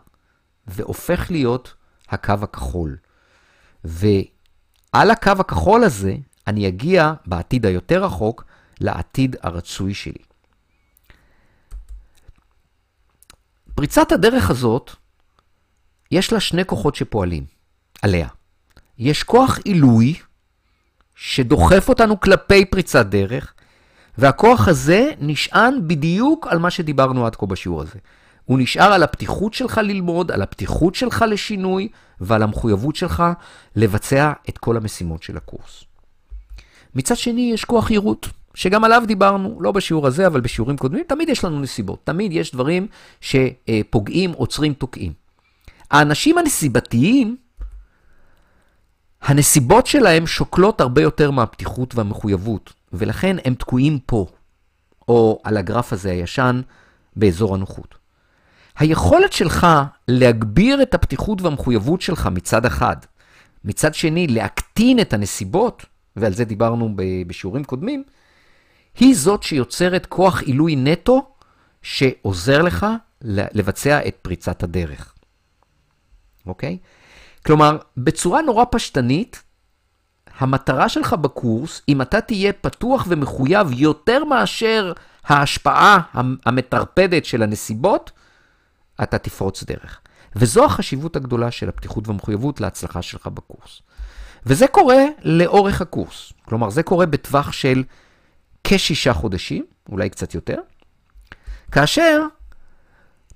[0.67, 1.73] והופך להיות
[2.09, 2.97] הקו הכחול.
[3.83, 6.15] ועל הקו הכחול הזה
[6.47, 8.43] אני אגיע בעתיד היותר רחוק
[8.81, 10.23] לעתיד הרצוי שלי.
[13.75, 15.00] פריצת הדרך הזאת,
[16.11, 17.43] יש לה שני כוחות שפועלים
[18.01, 18.27] עליה.
[18.97, 20.13] יש כוח עילוי
[21.15, 23.53] שדוחף אותנו כלפי פריצת דרך,
[24.17, 27.99] והכוח הזה נשען בדיוק על מה שדיברנו עד כה בשיעור הזה.
[28.45, 31.87] הוא נשאר על הפתיחות שלך ללמוד, על הפתיחות שלך לשינוי
[32.21, 33.23] ועל המחויבות שלך
[33.75, 35.83] לבצע את כל המשימות של הקורס.
[36.95, 41.29] מצד שני, יש כוח יירוט, שגם עליו דיברנו, לא בשיעור הזה, אבל בשיעורים קודמים, תמיד
[41.29, 41.99] יש לנו נסיבות.
[42.03, 42.87] תמיד יש דברים
[43.21, 45.20] שפוגעים, עוצרים, תוקעים.
[45.91, 47.37] האנשים הנסיבתיים,
[49.21, 54.25] הנסיבות שלהם שוקלות הרבה יותר מהפתיחות והמחויבות, ולכן הם תקועים פה,
[55.07, 56.61] או על הגרף הזה הישן,
[57.15, 57.95] באזור הנוחות.
[58.77, 59.67] היכולת שלך
[60.07, 62.95] להגביר את הפתיחות והמחויבות שלך מצד אחד,
[63.65, 66.95] מצד שני להקטין את הנסיבות, ועל זה דיברנו
[67.27, 68.03] בשיעורים קודמים,
[68.99, 71.31] היא זאת שיוצרת כוח עילוי נטו
[71.81, 72.85] שעוזר לך
[73.21, 75.13] לבצע את פריצת הדרך.
[76.47, 76.77] אוקיי?
[77.45, 79.43] כלומר, בצורה נורא פשטנית,
[80.39, 85.99] המטרה שלך בקורס, אם אתה תהיה פתוח ומחויב יותר מאשר ההשפעה
[86.45, 88.11] המטרפדת של הנסיבות,
[89.03, 89.99] אתה תפרוץ דרך.
[90.35, 93.81] וזו החשיבות הגדולה של הפתיחות והמחויבות להצלחה שלך בקורס.
[94.45, 96.33] וזה קורה לאורך הקורס.
[96.45, 97.83] כלומר, זה קורה בטווח של
[98.63, 100.57] כשישה חודשים, אולי קצת יותר,
[101.71, 102.21] כאשר,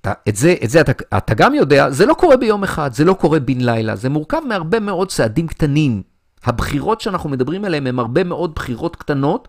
[0.05, 3.05] אתה, את זה, את זה אתה, אתה גם יודע, זה לא קורה ביום אחד, זה
[3.05, 6.01] לא קורה בן לילה, זה מורכב מהרבה מאוד צעדים קטנים.
[6.43, 9.47] הבחירות שאנחנו מדברים עליהן הן הרבה מאוד בחירות קטנות,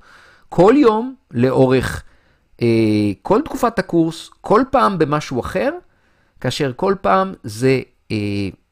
[0.48, 2.02] כל יום לאורך
[2.62, 2.66] אה,
[3.22, 5.70] כל תקופת הקורס, כל פעם במשהו אחר,
[6.40, 8.16] כאשר כל פעם זה, אה,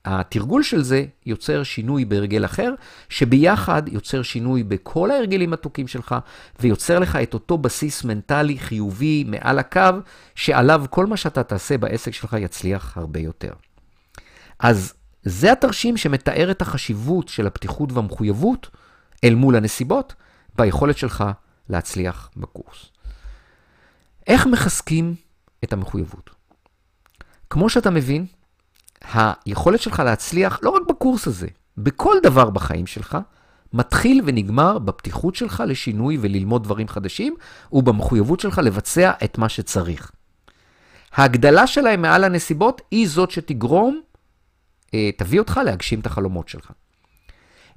[0.05, 2.75] התרגול של זה יוצר שינוי בהרגל אחר,
[3.09, 6.14] שביחד יוצר שינוי בכל ההרגלים התוקים שלך,
[6.61, 9.81] ויוצר לך את אותו בסיס מנטלי חיובי מעל הקו,
[10.35, 13.53] שעליו כל מה שאתה תעשה בעסק שלך יצליח הרבה יותר.
[14.59, 18.71] אז זה התרשים שמתאר את החשיבות של הפתיחות והמחויבות
[19.25, 20.14] אל מול הנסיבות,
[20.57, 21.25] ביכולת שלך
[21.69, 22.90] להצליח בקורס.
[24.27, 25.14] איך מחזקים
[25.64, 26.31] את המחויבות?
[27.51, 28.27] כמו שאתה מבין,
[29.12, 31.47] היכולת שלך להצליח לא רק בקורס הזה,
[31.79, 33.19] בכל דבר בחיים שלך,
[33.73, 37.35] מתחיל ונגמר בפתיחות שלך לשינוי וללמוד דברים חדשים,
[37.73, 40.11] ובמחויבות שלך לבצע את מה שצריך.
[41.12, 44.01] ההגדלה שלהם מעל הנסיבות היא זאת שתגרום,
[44.95, 46.71] אה, תביא אותך להגשים את החלומות שלך.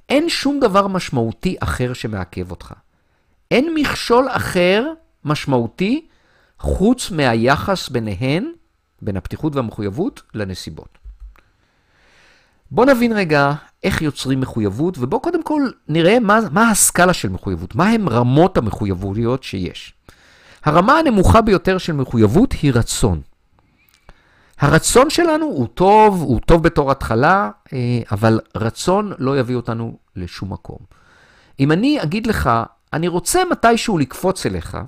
[0.08, 2.72] אין שום דבר משמעותי אחר שמעכב אותך.
[3.50, 4.92] אין מכשול אחר
[5.24, 6.06] משמעותי
[6.58, 8.52] חוץ מהיחס ביניהן,
[9.02, 10.97] בין הפתיחות והמחויבות, לנסיבות.
[12.70, 13.52] בוא נבין רגע
[13.84, 18.56] איך יוצרים מחויבות, ובוא קודם כל נראה מה, מה הסקאלה של מחויבות, מה הן רמות
[18.56, 19.94] המחויבויות שיש.
[20.64, 23.20] הרמה הנמוכה ביותר של מחויבות היא רצון.
[24.58, 27.78] הרצון שלנו הוא טוב, הוא טוב בתור התחלה, אה,
[28.12, 30.78] אבל רצון לא יביא אותנו לשום מקום.
[31.60, 32.50] אם אני אגיד לך,
[32.92, 34.78] אני רוצה מתישהו לקפוץ אליך,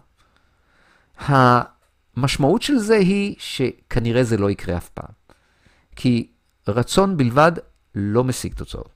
[1.18, 5.12] המשמעות של זה היא שכנראה זה לא יקרה אף פעם.
[5.96, 6.26] כי
[6.68, 7.52] רצון בלבד
[7.94, 8.88] לא משיג תוצאות.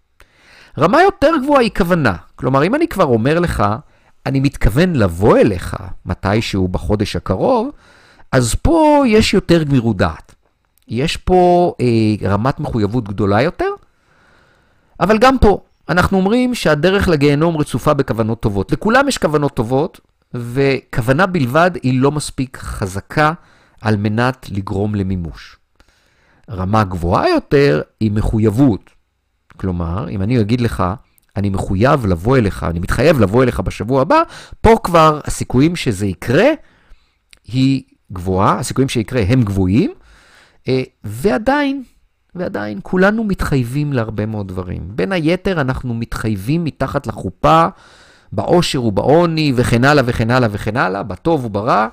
[0.79, 2.17] רמה יותר גבוהה היא כוונה.
[2.37, 3.65] כלומר, אם אני כבר אומר לך,
[4.27, 5.77] אני מתכוון לבוא אליך
[6.07, 7.71] מתישהו בחודש הקרוב,
[8.33, 10.35] אז פה יש יותר גמירות דעת.
[10.89, 13.71] יש פה אה, רמת מחויבות גדולה יותר,
[15.01, 18.73] אבל גם פה, אנחנו אומרים שהדרך לגיהנום רצופה בכוונות טובות.
[18.73, 20.01] לכולם יש כוונות טובות,
[20.35, 23.33] וכוונה בלבד היא לא מספיק חזקה
[23.81, 25.57] על מנת לגרום למימוש.
[26.51, 28.91] רמה גבוהה יותר היא מחויבות.
[29.57, 30.85] כלומר, אם אני אגיד לך,
[31.37, 34.23] אני מחויב לבוא אליך, אני מתחייב לבוא אליך בשבוע הבא,
[34.61, 36.49] פה כבר הסיכויים שזה יקרה
[37.45, 39.93] היא גבוהה, הסיכויים שיקרה הם גבוהים,
[40.69, 41.83] אה, ועדיין,
[42.35, 44.83] ועדיין, כולנו מתחייבים להרבה מאוד דברים.
[44.89, 47.67] בין היתר, אנחנו מתחייבים מתחת לחופה,
[48.33, 51.89] בעושר ובעוני, וכן הלאה וכן הלאה וכן הלאה, בטוב וברע,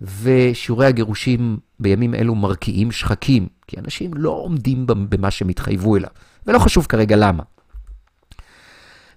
[0.00, 6.10] ושיעורי הגירושים בימים אלו מרקיעים שחקים, כי אנשים לא עומדים במה שהם התחייבו אליו,
[6.46, 7.42] ולא חשוב כרגע למה.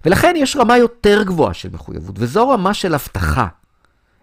[0.04, 3.46] ולכן יש רמה יותר גבוהה של מחויבות, וזו רמה של הבטחה.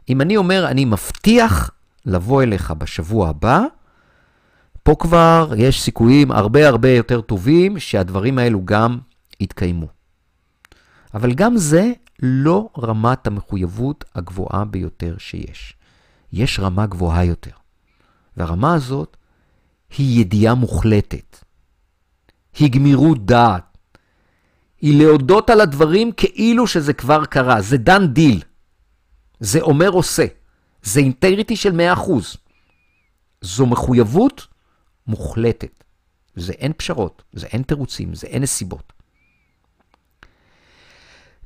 [0.10, 1.72] אם אני אומר, אני מבטיח
[2.06, 3.62] לבוא אליך בשבוע הבא,
[4.84, 9.00] פה כבר יש סיכויים הרבה הרבה יותר טובים שהדברים האלו גם
[9.40, 9.88] יתקיימו.
[11.14, 11.92] אבל גם זה
[12.22, 15.76] לא רמת המחויבות הגבוהה ביותר שיש.
[16.34, 17.52] יש רמה גבוהה יותר.
[18.38, 19.18] והרמה הזאת
[19.98, 21.38] היא ידיעה מוחלטת.
[22.60, 23.78] היא גמירות דעת.
[24.82, 27.62] היא להודות על הדברים כאילו שזה כבר קרה.
[27.62, 28.42] זה דן דיל.
[29.40, 30.26] זה אומר עושה.
[30.84, 32.38] זה אינטגריטי של 100%.
[33.42, 34.48] זו מחויבות
[35.08, 35.84] מוחלטת.
[36.36, 38.94] זה אין פשרות, זה אין תירוצים, זה אין נסיבות.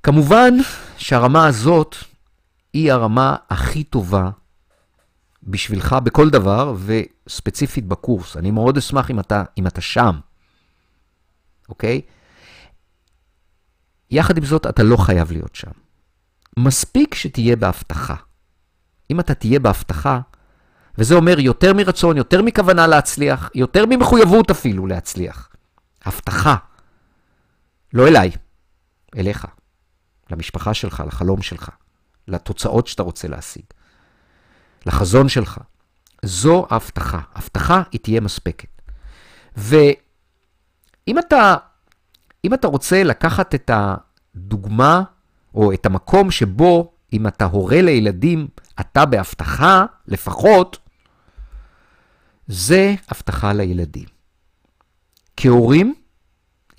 [0.03, 0.53] כמובן
[0.97, 1.95] שהרמה הזאת
[2.73, 4.29] היא הרמה הכי טובה
[5.45, 8.38] בשבילך בכל דבר, וספציפית בקורס.
[8.38, 10.19] אני מאוד אשמח אם אתה, אם אתה שם,
[11.69, 12.01] אוקיי?
[14.12, 15.71] יחד עם זאת, אתה לא חייב להיות שם.
[16.60, 18.15] מספיק שתהיה בהבטחה.
[19.12, 20.19] אם אתה תהיה בהבטחה,
[20.97, 25.49] וזה אומר יותר מרצון, יותר מכוונה להצליח, יותר ממחויבות אפילו להצליח.
[26.05, 26.55] הבטחה.
[27.93, 28.31] לא אליי,
[29.17, 29.47] אליך.
[30.31, 31.69] למשפחה שלך, לחלום שלך,
[32.27, 33.63] לתוצאות שאתה רוצה להשיג,
[34.85, 35.59] לחזון שלך.
[36.25, 37.19] זו ההבטחה.
[37.35, 38.81] הבטחה היא תהיה מספקת.
[39.57, 41.55] ואם אתה,
[42.45, 45.03] אם אתה רוצה לקחת את הדוגמה,
[45.55, 48.47] או את המקום שבו, אם אתה הורה לילדים,
[48.79, 50.77] אתה בהבטחה, לפחות,
[52.47, 54.05] זה הבטחה לילדים.
[55.37, 55.95] כהורים,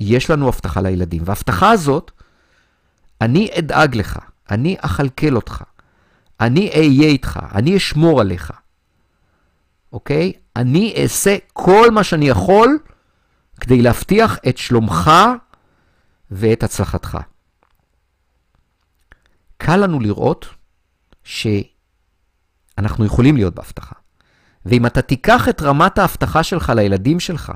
[0.00, 2.10] יש לנו הבטחה לילדים, וההבטחה הזאת
[3.20, 4.18] אני אדאג לך,
[4.50, 5.62] אני אכלכל אותך,
[6.40, 8.52] אני אהיה איתך, אני אשמור עליך,
[9.92, 10.32] אוקיי?
[10.56, 12.78] אני אעשה כל מה שאני יכול
[13.60, 15.10] כדי להבטיח את שלומך
[16.30, 17.18] ואת הצלחתך.
[19.56, 20.46] קל לנו לראות
[21.24, 23.94] שאנחנו יכולים להיות בהבטחה.
[24.66, 27.52] ואם אתה תיקח את רמת ההבטחה שלך לילדים שלך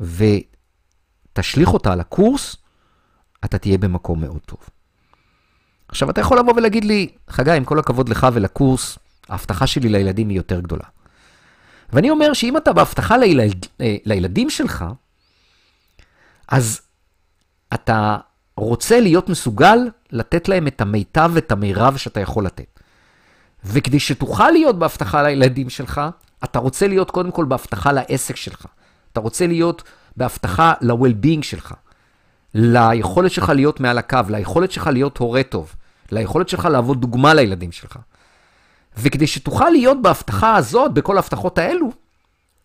[0.00, 2.56] ותשליך אותה על הקורס,
[3.44, 4.68] אתה תהיה במקום מאוד טוב.
[5.94, 10.28] עכשיו, אתה יכול לבוא ולהגיד לי, חגי, עם כל הכבוד לך ולקורס, ההבטחה שלי לילדים
[10.28, 10.84] היא יותר גדולה.
[11.92, 14.84] ואני אומר שאם אתה בהבטחה לילד, אה, לילדים שלך,
[16.48, 16.80] אז
[17.74, 18.16] אתה
[18.56, 19.78] רוצה להיות מסוגל
[20.12, 22.80] לתת להם את המיטב ואת המירב שאתה יכול לתת.
[23.64, 26.00] וכדי שתוכל להיות בהבטחה לילדים שלך,
[26.44, 28.66] אתה רוצה להיות קודם כל בהבטחה לעסק שלך.
[29.12, 29.82] אתה רוצה להיות
[30.16, 31.74] בהבטחה ל-well-being שלך,
[32.54, 35.74] ליכולת שלך להיות מעל הקו, ליכולת שלך להיות הורה טוב,
[36.14, 37.98] ליכולת שלך להוות דוגמה לילדים שלך.
[38.96, 41.92] וכדי שתוכל להיות בהבטחה הזאת, בכל ההבטחות האלו,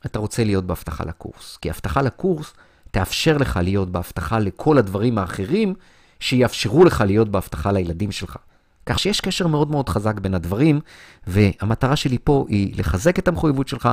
[0.05, 1.57] אתה רוצה להיות בהבטחה לקורס.
[1.61, 2.53] כי הבטחה לקורס
[2.91, 5.73] תאפשר לך להיות בהבטחה לכל הדברים האחרים,
[6.19, 8.37] שיאפשרו לך להיות בהבטחה לילדים שלך.
[8.85, 10.79] כך שיש קשר מאוד מאוד חזק בין הדברים,
[11.27, 13.89] והמטרה שלי פה היא לחזק את המחויבות שלך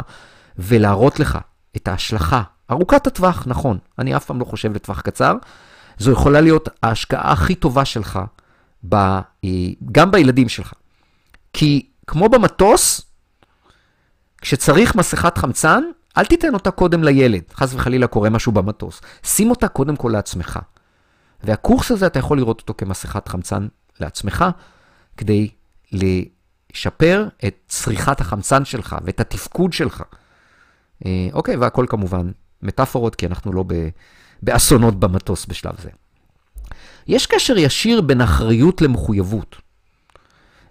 [0.58, 1.38] ולהראות לך
[1.76, 5.34] את ההשלכה ארוכת הטווח, נכון, אני אף פעם לא חושב לטווח קצר.
[5.98, 8.20] זו יכולה להיות ההשקעה הכי טובה שלך,
[8.88, 9.20] ב, אה,
[9.92, 10.72] גם בילדים שלך.
[11.53, 13.01] כי כמו במטוס,
[14.40, 15.85] כשצריך מסכת חמצן,
[16.18, 19.01] אל תיתן אותה קודם לילד, חס וחלילה קורה משהו במטוס.
[19.25, 20.59] שים אותה קודם כל לעצמך.
[21.44, 23.66] והקורס הזה, אתה יכול לראות אותו כמסכת חמצן
[24.01, 24.44] לעצמך,
[25.16, 25.49] כדי
[25.92, 30.03] לשפר את צריכת החמצן שלך ואת התפקוד שלך.
[31.07, 32.31] אה, אוקיי, והכל כמובן
[32.62, 33.64] מטאפורות, כי אנחנו לא
[34.42, 35.90] באסונות במטוס בשלב זה.
[37.08, 39.56] יש קשר ישיר בין אחריות למחויבות.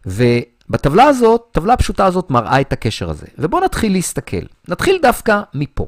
[0.05, 3.27] ובטבלה הזאת, טבלה פשוטה הזאת מראה את הקשר הזה.
[3.37, 4.45] ובואו נתחיל להסתכל.
[4.67, 5.87] נתחיל דווקא מפה.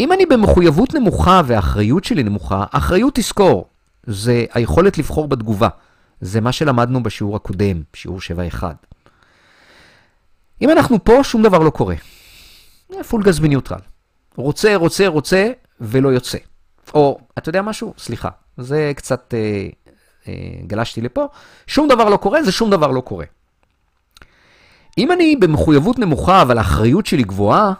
[0.00, 3.68] אם אני במחויבות נמוכה והאחריות שלי נמוכה, אחריות תזכור,
[4.06, 5.68] זה היכולת לבחור בתגובה.
[6.20, 8.64] זה מה שלמדנו בשיעור הקודם, שיעור 7.1.
[10.62, 11.94] אם אנחנו פה, שום דבר לא קורה.
[13.08, 13.78] פול גז בניוטרל.
[14.36, 16.38] רוצה, רוצה, רוצה, ולא יוצא.
[16.94, 17.94] או, אתה יודע משהו?
[17.98, 19.68] סליחה, זה קצת אה,
[20.28, 20.32] אה,
[20.66, 21.26] גלשתי לפה.
[21.66, 23.24] שום דבר לא קורה, זה שום דבר לא קורה.
[24.98, 27.72] אם אני במחויבות נמוכה, אבל האחריות שלי גבוהה,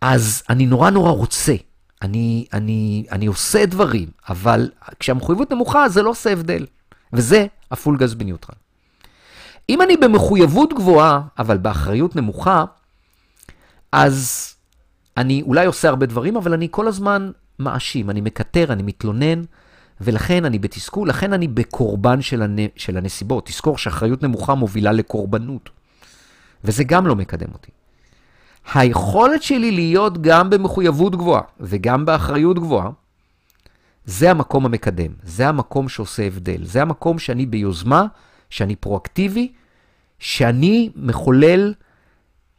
[0.00, 1.54] אז אני נורא נורא רוצה.
[2.02, 6.66] אני, אני, אני עושה דברים, אבל כשהמחויבות נמוכה, זה לא עושה הבדל.
[7.12, 8.56] וזה הפול גז בניוטרל.
[9.68, 12.64] אם אני במחויבות גבוהה, אבל באחריות נמוכה,
[13.92, 14.48] אז
[15.16, 19.42] אני אולי עושה הרבה דברים, אבל אני כל הזמן מאשים, אני מקטר, אני מתלונן,
[20.00, 22.56] ולכן אני בתסכול, לכן אני בקורבן של, הנ...
[22.76, 23.46] של הנסיבות.
[23.46, 25.70] תזכור שאחריות נמוכה מובילה לקורבנות,
[26.64, 27.70] וזה גם לא מקדם אותי.
[28.74, 32.90] היכולת שלי להיות גם במחויבות גבוהה וגם באחריות גבוהה,
[34.04, 38.06] זה המקום המקדם, זה המקום שעושה הבדל, זה המקום שאני ביוזמה,
[38.50, 39.52] שאני פרואקטיבי,
[40.18, 41.74] שאני מחולל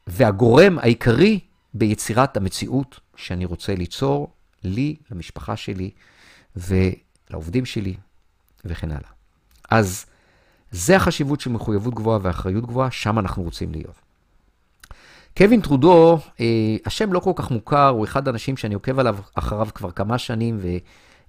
[0.08, 1.40] והגורם העיקרי
[1.74, 4.34] ביצירת המציאות שאני רוצה ליצור
[4.64, 5.90] לי, למשפחה שלי
[6.56, 7.96] ולעובדים שלי
[8.66, 9.10] וכן הלאה.
[9.70, 10.06] אז
[10.72, 13.96] זה החשיבות של מחויבות גבוהה ואחריות גבוהה, שם אנחנו רוצים להיות.
[15.38, 16.46] קווין טרודו, אה,
[16.86, 20.60] השם לא כל כך מוכר, הוא אחד האנשים שאני עוקב עליו אחריו כבר כמה שנים,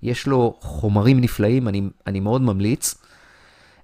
[0.03, 2.95] ויש לו חומרים נפלאים, אני, אני מאוד ממליץ.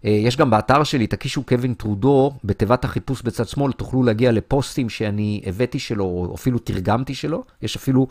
[0.04, 4.88] אה, יש גם באתר שלי, תקישו קווין טרודו, בתיבת החיפוש בצד שמאל, תוכלו להגיע לפוסטים
[4.88, 7.44] שאני הבאתי שלו, או אפילו תרגמתי שלו.
[7.62, 8.06] יש אפילו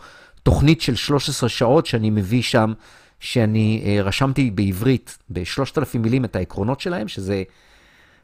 [0.48, 2.74] תוכנית של 13 שעות שאני מביא שם,
[3.20, 7.44] שאני אה, רשמתי בעברית, ב-3,000 מילים את העקרונות שלהם, שזה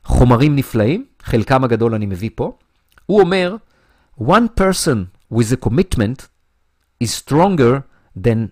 [0.04, 2.58] חומרים נפלאים, חלקם הגדול אני מביא פה.
[3.06, 3.56] הוא אומר,
[4.20, 4.98] one person
[5.34, 6.28] with a commitment
[7.04, 7.82] is stronger
[8.18, 8.50] than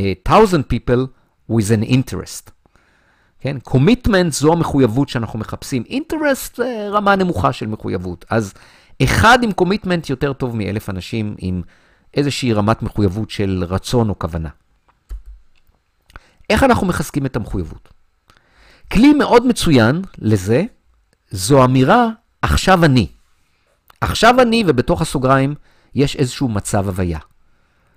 [0.00, 1.06] a thousand people
[1.50, 2.50] with an interest.
[3.40, 3.56] כן?
[3.62, 5.82] commitment זו המחויבות שאנחנו מחפשים.
[5.88, 8.24] interest זה רמה נמוכה של מחויבות.
[8.30, 8.54] אז
[9.02, 11.62] אחד עם commitment יותר טוב מאלף אנשים עם
[12.16, 14.48] איזושהי רמת מחויבות של רצון או כוונה.
[16.50, 17.88] איך אנחנו מחזקים את המחויבות?
[18.92, 20.62] כלי מאוד מצוין לזה,
[21.30, 22.08] זו אמירה,
[22.42, 23.06] עכשיו אני.
[24.00, 25.54] עכשיו אני, ובתוך הסוגריים
[25.94, 27.18] יש איזשהו מצב הוויה.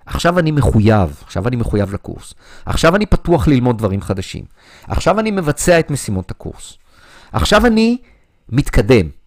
[0.06, 2.34] עכשיו אני מחויב, עכשיו אני מחויב לקורס.
[2.66, 4.44] עכשיו אני פתוח ללמוד דברים חדשים.
[4.88, 6.78] עכשיו אני מבצע את משימות הקורס.
[7.32, 7.98] עכשיו אני
[8.48, 9.19] מתקדם.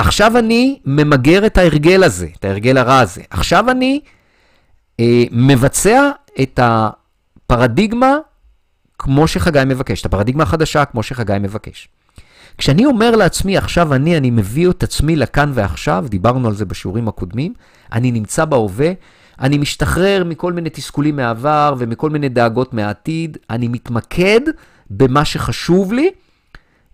[0.00, 3.22] עכשיו אני ממגר את ההרגל הזה, את ההרגל הרע הזה.
[3.30, 4.00] עכשיו אני
[5.00, 6.10] אה, מבצע
[6.42, 8.16] את הפרדיגמה
[8.98, 11.88] כמו שחגי מבקש, את הפרדיגמה החדשה כמו שחגי מבקש.
[12.58, 17.08] כשאני אומר לעצמי, עכשיו אני, אני מביא את עצמי לכאן ועכשיו, דיברנו על זה בשיעורים
[17.08, 17.54] הקודמים,
[17.92, 18.92] אני נמצא בהווה,
[19.40, 24.40] אני משתחרר מכל מיני תסכולים מהעבר ומכל מיני דאגות מהעתיד, אני מתמקד
[24.90, 26.10] במה שחשוב לי,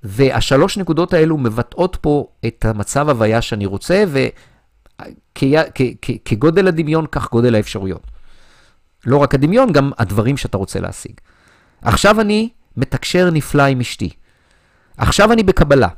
[0.08, 4.04] והשלוש נקודות האלו מבטאות פה את המצב הוויה שאני רוצה,
[5.38, 8.02] וכגודל הדמיון, כך גודל האפשרויות.
[9.06, 11.12] לא רק הדמיון, גם הדברים שאתה רוצה להשיג.
[11.82, 14.10] עכשיו אני מתקשר נפלא עם אשתי.
[14.96, 15.88] עכשיו אני בקבלה.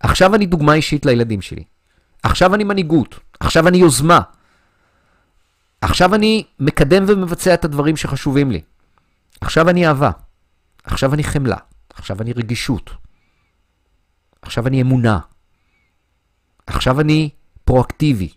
[0.00, 1.64] עכשיו אני דוגמה אישית לילדים שלי.
[2.22, 3.18] עכשיו אני מנהיגות.
[3.40, 4.20] עכשיו אני יוזמה.
[5.80, 8.60] עכשיו אני מקדם ומבצע את הדברים שחשובים לי.
[9.40, 10.10] עכשיו אני אהבה.
[10.84, 11.56] עכשיו אני חמלה.
[11.94, 12.99] עכשיו אני רגישות.
[14.42, 15.18] עכשיו אני אמונה.
[16.66, 17.30] עכשיו אני
[17.64, 18.28] פרואקטיבי.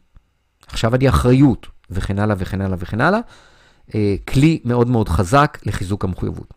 [0.68, 3.20] עכשיו אני אחריות, וכן הלאה וכן הלאה וכן הלאה.
[3.96, 6.54] אה, כלי מאוד מאוד חזק לחיזוק המחויבות.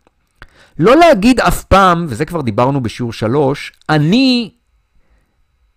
[0.79, 4.51] לא להגיד אף פעם, וזה כבר דיברנו בשיעור 3, אני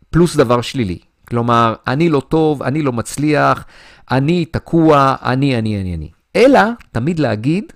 [0.10, 1.00] פלוס דבר שלילי.
[1.28, 3.66] כלומר, אני לא טוב, אני לא מצליח,
[4.12, 6.10] אני תקוע, אני, אני, אני, אני.
[6.36, 6.60] אלא
[6.92, 7.74] תמיד להגיד,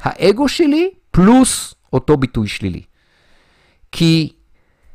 [0.00, 2.82] האגו שלי פלוס אותו ביטוי שלילי.
[3.92, 4.32] כי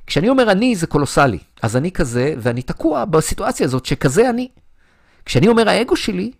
[0.07, 1.39] כשאני אומר אני, זה קולוסלי.
[1.61, 4.47] אז אני כזה, ואני תקוע בסיטואציה הזאת שכזה אני.
[5.25, 6.31] כשאני אומר האגו שלי,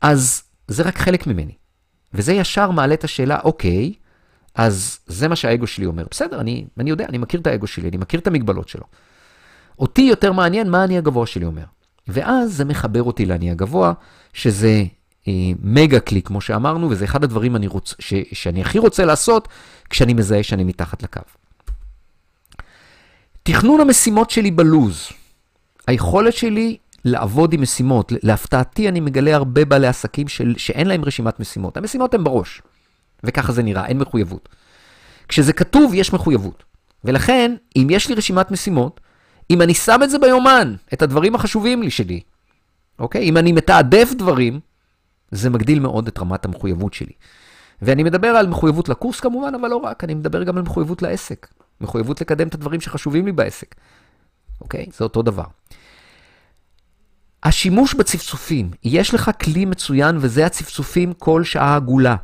[0.00, 1.52] אז זה רק חלק ממני.
[2.14, 3.92] וזה ישר מעלה את השאלה, אוקיי,
[4.54, 6.04] אז זה מה שהאגו שלי אומר.
[6.10, 8.84] בסדר, אני, אני יודע, אני מכיר את האגו שלי, אני מכיר את המגבלות שלו.
[9.78, 11.64] אותי יותר מעניין מה אני הגבוה שלי אומר.
[12.08, 13.92] ואז זה מחבר אותי לאני הגבוה,
[14.32, 14.84] שזה
[15.28, 15.32] אה,
[15.62, 19.48] מגה כלי, כמו שאמרנו, וזה אחד הדברים רוצ, ש, שאני הכי רוצה לעשות
[19.90, 21.20] כשאני מזהה שאני מתחת לקו.
[23.50, 25.08] תכנון המשימות שלי בלוז.
[25.86, 28.12] היכולת שלי לעבוד עם משימות.
[28.22, 31.76] להפתעתי, אני מגלה הרבה בעלי עסקים של, שאין להם רשימת משימות.
[31.76, 32.62] המשימות הן בראש,
[33.24, 34.48] וככה זה נראה, אין מחויבות.
[35.28, 36.64] כשזה כתוב, יש מחויבות.
[37.04, 39.00] ולכן, אם יש לי רשימת משימות,
[39.50, 42.20] אם אני שם את זה ביומן, את הדברים החשובים לי שלי,
[42.98, 43.22] אוקיי?
[43.22, 44.60] אם אני מתעדף דברים,
[45.30, 47.12] זה מגדיל מאוד את רמת המחויבות שלי.
[47.82, 51.46] ואני מדבר על מחויבות לקורס כמובן, אבל לא רק, אני מדבר גם על מחויבות לעסק.
[51.80, 53.74] מחויבות לקדם את הדברים שחשובים לי בעסק.
[54.60, 54.86] אוקיי?
[54.96, 55.44] זה אותו דבר.
[57.42, 62.16] השימוש בצפצופים, יש לך כלי מצוין וזה הצפצופים כל שעה עגולה,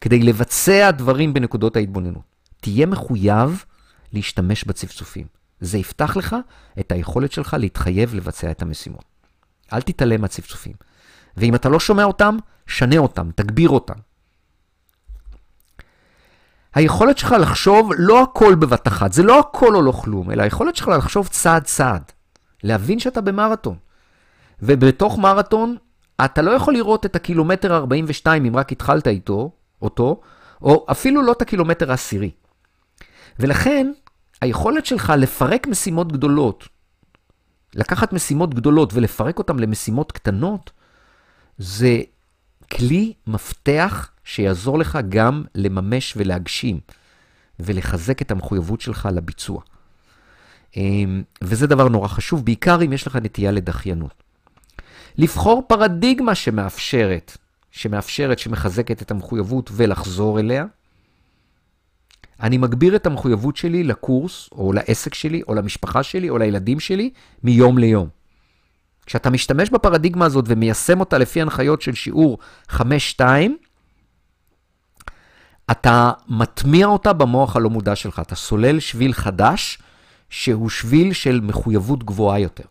[0.00, 2.22] כדי לבצע דברים בנקודות ההתבוננות.
[2.60, 3.64] תהיה מחויב
[4.12, 5.26] להשתמש בצפצופים.
[5.60, 6.36] זה יפתח לך
[6.80, 9.04] את היכולת שלך להתחייב לבצע את המשימות.
[9.72, 10.72] אל תתעלם מהצפצופים.
[11.36, 12.36] ואם אתה לא שומע אותם,
[12.66, 13.94] שנה אותם, תגביר אותם.
[16.74, 20.76] היכולת שלך לחשוב לא הכל בבת אחת, זה לא הכל או לא כלום, אלא היכולת
[20.76, 22.02] שלך לחשוב צעד צעד.
[22.62, 23.76] להבין שאתה במרתון.
[24.62, 25.76] ובתוך מרתון,
[26.24, 29.52] אתה לא יכול לראות את הקילומטר 42 אם רק התחלת איתו,
[29.82, 30.20] אותו,
[30.62, 32.30] או אפילו לא את הקילומטר העשירי.
[33.38, 33.92] ולכן,
[34.42, 36.68] היכולת שלך לפרק משימות גדולות,
[37.74, 40.70] לקחת משימות גדולות ולפרק אותן למשימות קטנות,
[41.58, 42.00] זה
[42.72, 46.80] כלי מפתח שיעזור לך גם לממש ולהגשים
[47.60, 49.62] ולחזק את המחויבות שלך לביצוע.
[50.76, 54.22] אמ, וזה דבר נורא חשוב, בעיקר אם יש לך נטייה לדחיינות.
[55.18, 57.36] לבחור פרדיגמה שמאפשרת,
[57.70, 60.64] שמאפשרת, שמחזקת את המחויבות ולחזור אליה.
[62.42, 67.10] אני מגביר את המחויבות שלי לקורס, או לעסק שלי, או למשפחה שלי, או לילדים שלי,
[67.44, 68.08] מיום ליום.
[69.06, 72.38] כשאתה משתמש בפרדיגמה הזאת ומיישם אותה לפי הנחיות של שיעור
[72.70, 72.80] 5-2,
[75.70, 78.18] אתה מטמיע אותה במוח הלא מודע שלך.
[78.18, 79.78] אתה סולל שביל חדש,
[80.30, 82.64] שהוא שביל של מחויבות גבוהה יותר.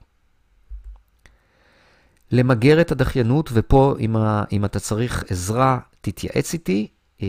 [2.32, 6.88] למגר את הדחיינות, ופה אם, ה, אם אתה צריך עזרה, תתייעץ איתי.
[7.22, 7.28] אה,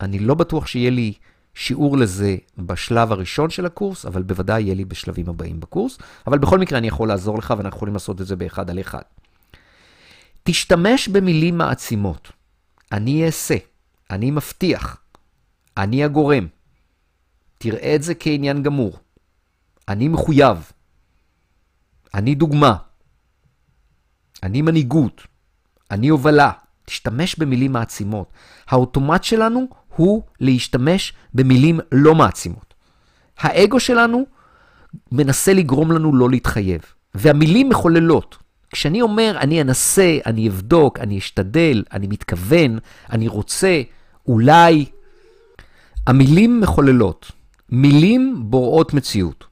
[0.00, 1.12] אני לא בטוח שיהיה לי
[1.54, 5.98] שיעור לזה בשלב הראשון של הקורס, אבל בוודאי יהיה לי בשלבים הבאים בקורס.
[6.26, 9.02] אבל בכל מקרה אני יכול לעזור לך, ואנחנו יכולים לעשות את זה באחד על אחד.
[10.42, 12.32] תשתמש במילים מעצימות.
[12.92, 13.56] אני אעשה,
[14.10, 14.96] אני מבטיח,
[15.76, 16.46] אני הגורם.
[17.58, 18.98] תראה את זה כעניין גמור.
[19.88, 20.72] אני מחויב.
[22.14, 22.76] אני דוגמה.
[24.42, 25.26] אני מנהיגות.
[25.90, 26.52] אני הובלה.
[26.84, 28.32] תשתמש במילים מעצימות.
[28.68, 32.74] האוטומט שלנו הוא להשתמש במילים לא מעצימות.
[33.38, 34.26] האגו שלנו
[35.12, 36.80] מנסה לגרום לנו לא להתחייב,
[37.14, 38.36] והמילים מחוללות.
[38.70, 42.78] כשאני אומר, אני אנסה, אני אבדוק, אני אשתדל, אני מתכוון,
[43.12, 43.82] אני רוצה,
[44.28, 44.84] אולי,
[46.06, 47.32] המילים מחוללות.
[47.68, 49.44] מילים בוראות מציאות.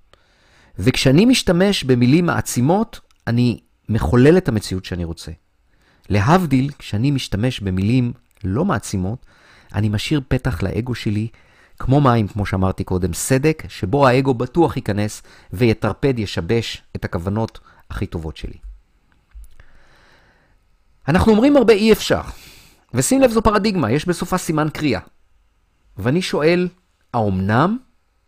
[0.79, 5.33] וכשאני משתמש במילים מעצימות, אני מחולל את המציאות שאני רוצה.
[6.09, 8.13] להבדיל, כשאני משתמש במילים
[8.45, 9.27] לא מעצימות,
[9.75, 11.29] אני משאיר פתח לאגו שלי,
[11.79, 15.23] כמו מים, כמו שאמרתי קודם, סדק, שבו האגו בטוח ייכנס
[15.53, 17.61] ויטרפד, ישבש את הכוונות
[17.91, 18.57] הכי טובות שלי.
[21.09, 22.23] אנחנו אומרים הרבה אי אפשר,
[22.95, 25.01] ושים לב זו פרדיגמה, יש בסופה סימן קריאה.
[25.99, 26.69] ואני שואל,
[27.15, 27.79] האומנם?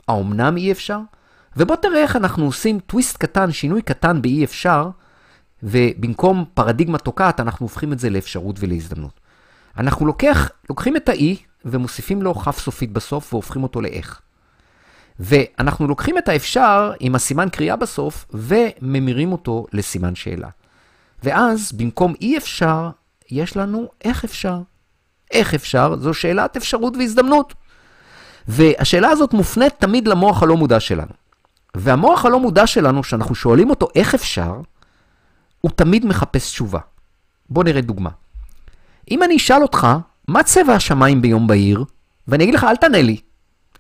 [0.09, 0.99] האומנם אי אפשר?
[1.57, 4.91] ובוא תראה איך אנחנו עושים טוויסט קטן, שינוי קטן באי אפשר,
[5.63, 9.21] ובמקום פרדיגמה תוקעת, אנחנו הופכים את זה לאפשרות ולהזדמנות.
[9.79, 14.21] אנחנו לוקח, לוקחים את האי ומוסיפים לו כף סופית בסוף והופכים אותו לאיך.
[15.21, 20.49] ואנחנו לוקחים את האפשר עם הסימן קריאה בסוף וממירים אותו לסימן שאלה.
[21.23, 22.91] ואז במקום אי אפשר,
[23.31, 24.59] יש לנו איך אפשר.
[25.31, 25.97] איך אפשר?
[26.01, 27.55] זו שאלת אפשרות והזדמנות.
[28.49, 31.13] והשאלה הזאת מופנית תמיד למוח הלא מודע שלנו.
[31.75, 34.61] והמוח הלא מודע שלנו, כשאנחנו שואלים אותו איך אפשר,
[35.61, 36.81] הוא תמיד מחפש תשובה.
[37.51, 38.11] בוא נראה דוגמה.
[39.11, 39.87] אם אני אשאל אותך,
[40.29, 41.85] מה צבע השמיים ביום בהיר?
[42.29, 43.17] ואני אגיד לך, אל תענה לי.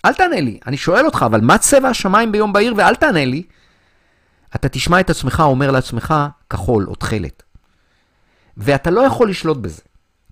[0.05, 0.59] אל תענה לי.
[0.66, 3.42] אני שואל אותך, אבל מה צבע השמיים ביום בהיר ואל תענה לי?
[4.55, 6.14] אתה תשמע את עצמך אומר לעצמך,
[6.51, 7.42] כחול או תכלת.
[8.57, 9.82] ואתה לא יכול לשלוט בזה.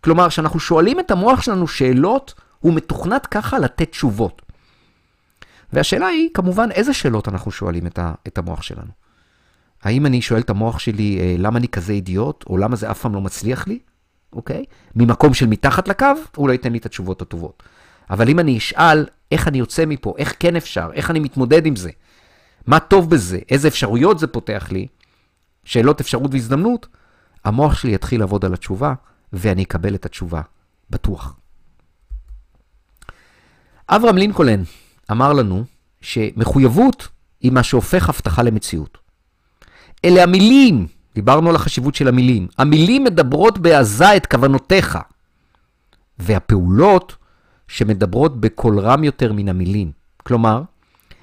[0.01, 4.43] כלומר, כשאנחנו שואלים את המוח שלנו שאלות, הוא מתוכנת ככה לתת תשובות.
[5.73, 8.91] והשאלה היא, כמובן, איזה שאלות אנחנו שואלים את, ה, את המוח שלנו?
[9.83, 13.01] האם אני שואל את המוח שלי, אה, למה אני כזה אידיוט, או למה זה אף
[13.01, 13.79] פעם לא מצליח לי,
[14.33, 14.65] אוקיי?
[14.97, 16.07] ממקום של מתחת לקו,
[16.37, 17.63] הוא לא ייתן לי את התשובות הטובות.
[18.11, 21.77] אבל אם אני אשאל איך אני יוצא מפה, איך כן אפשר, איך אני מתמודד עם
[21.77, 21.91] זה,
[22.67, 24.87] מה טוב בזה, איזה אפשרויות זה פותח לי,
[25.65, 26.87] שאלות אפשרות והזדמנות,
[27.45, 28.95] המוח שלי יתחיל לעבוד על התשובה,
[29.33, 30.41] ואני אקבל את התשובה,
[30.91, 31.37] בטוח.
[33.89, 34.63] אברהם לינקולן
[35.11, 35.65] אמר לנו
[36.01, 37.09] שמחויבות
[37.41, 38.99] היא מה שהופך הבטחה למציאות.
[40.05, 42.49] אלה המילים, דיברנו על החשיבות של המילים.
[42.59, 44.99] המילים מדברות בעזה את כוונותיך,
[46.19, 47.17] והפעולות
[47.69, 49.93] שמדברות בקול רם יותר מן המילים.
[50.17, 50.63] כלומר,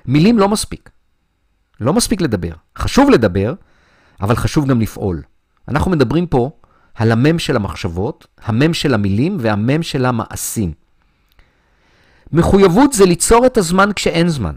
[0.06, 0.90] מילים לא מספיק.
[1.80, 2.52] לא מספיק לדבר.
[2.78, 3.54] חשוב לדבר,
[4.22, 5.22] אבל חשוב גם לפעול.
[5.72, 6.52] אנחנו מדברים פה
[6.94, 10.72] על המם של המחשבות, המם של המילים והמם של המעשים.
[12.32, 14.56] מחויבות זה ליצור את הזמן כשאין זמן.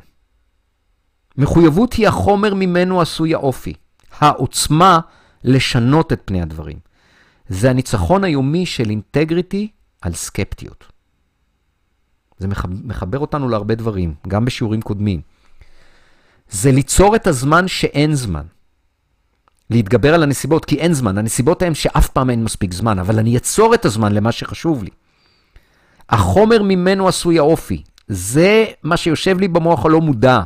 [1.36, 3.72] מחויבות היא החומר ממנו עשוי האופי,
[4.18, 5.00] העוצמה
[5.44, 6.78] לשנות את פני הדברים.
[7.48, 9.68] זה הניצחון היומי של אינטגריטי
[10.02, 10.84] על סקפטיות.
[12.38, 12.48] זה
[12.84, 15.20] מחבר אותנו להרבה דברים, גם בשיעורים קודמים.
[16.50, 18.46] זה ליצור את הזמן שאין זמן.
[19.70, 21.18] להתגבר על הנסיבות, כי אין זמן.
[21.18, 24.90] הנסיבות הן שאף פעם אין מספיק זמן, אבל אני אעצור את הזמן למה שחשוב לי.
[26.08, 27.82] החומר ממנו עשוי האופי.
[28.08, 30.40] זה מה שיושב לי במוח הלא מודע.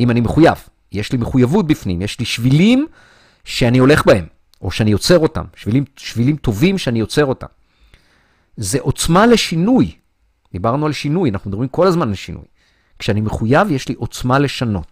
[0.00, 0.58] אם אני מחויב,
[0.92, 2.86] יש לי מחויבות בפנים, יש לי שבילים
[3.44, 4.26] שאני הולך בהם,
[4.60, 7.46] או שאני יוצר אותם, שבילים, שבילים טובים שאני יוצר אותם.
[8.56, 9.94] זה עוצמה לשינוי.
[10.52, 12.44] דיברנו על שינוי, אנחנו מדברים כל הזמן על שינוי.
[12.98, 14.91] כשאני מחויב, יש לי עוצמה לשנות.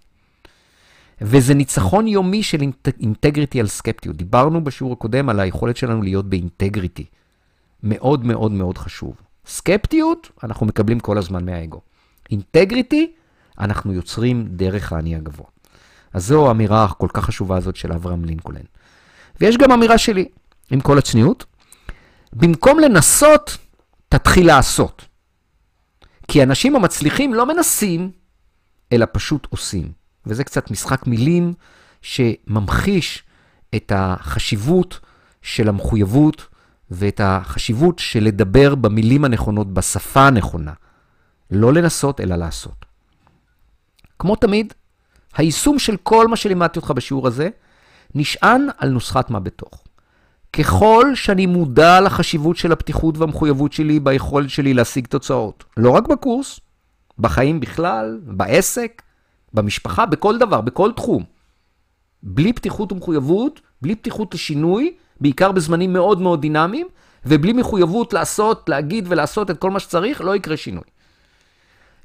[1.21, 2.61] וזה ניצחון יומי של
[3.01, 4.17] אינטגריטי על סקפטיות.
[4.17, 7.05] דיברנו בשיעור הקודם על היכולת שלנו להיות באינטגריטי.
[7.83, 9.15] מאוד מאוד מאוד חשוב.
[9.47, 11.81] סקפטיות, אנחנו מקבלים כל הזמן מהאגו.
[12.31, 13.13] אינטגריטי,
[13.59, 15.47] אנחנו יוצרים דרך האני הגבוה.
[16.13, 18.65] אז זו האמירה הכל כך חשובה הזאת של אברהם לינקולן.
[19.41, 20.29] ויש גם אמירה שלי,
[20.71, 21.45] עם כל הצניעות.
[22.33, 23.59] במקום לנסות,
[24.09, 25.05] תתחיל לעשות.
[26.29, 28.11] כי אנשים המצליחים לא מנסים,
[28.93, 30.00] אלא פשוט עושים.
[30.27, 31.53] וזה קצת משחק מילים
[32.03, 33.23] שממחיש
[33.75, 35.01] את החשיבות
[35.43, 36.47] של המחויבות
[36.91, 40.73] ואת החשיבות של לדבר במילים הנכונות, בשפה הנכונה.
[41.51, 42.85] לא לנסות, אלא לעשות.
[44.19, 44.75] כמו תמיד,
[45.37, 47.49] היישום של כל מה שלימדתי אותך בשיעור הזה
[48.15, 49.85] נשען על נוסחת מה בתוך.
[50.53, 56.61] ככל שאני מודע לחשיבות של הפתיחות והמחויבות שלי ביכולת שלי להשיג תוצאות, לא רק בקורס,
[57.19, 59.03] בחיים בכלל, בעסק,
[59.55, 61.25] במשפחה, בכל דבר, בכל תחום.
[62.23, 66.87] בלי פתיחות ומחויבות, בלי פתיחות לשינוי, בעיקר בזמנים מאוד מאוד דינמיים,
[67.27, 70.85] ובלי מחויבות לעשות, להגיד ולעשות את כל מה שצריך, לא יקרה שינוי.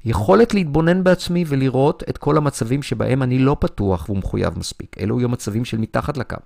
[0.04, 4.96] יכולת להתבונן בעצמי ולראות את כל המצבים שבהם אני לא פתוח ומחויב מספיק.
[5.00, 6.36] אלו יהיו מצבים של מתחת לקו.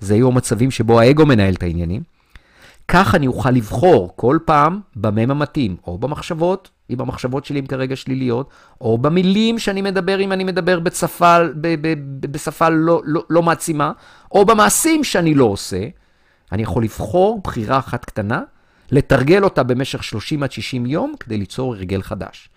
[0.00, 2.02] זה יהיו המצבים שבו האגו מנהל את העניינים.
[2.88, 7.96] כך אני אוכל לבחור כל פעם במם המתאים, או במחשבות, אם המחשבות שלי הן כרגע
[7.96, 13.24] שליליות, או במילים שאני מדבר אם אני מדבר בשפה, ב, ב, ב, בשפה לא, לא,
[13.30, 13.92] לא מעצימה,
[14.32, 15.86] או במעשים שאני לא עושה.
[16.52, 18.42] אני יכול לבחור בחירה אחת קטנה,
[18.90, 22.48] לתרגל אותה במשך 30 עד 60 יום כדי ליצור הרגל חדש.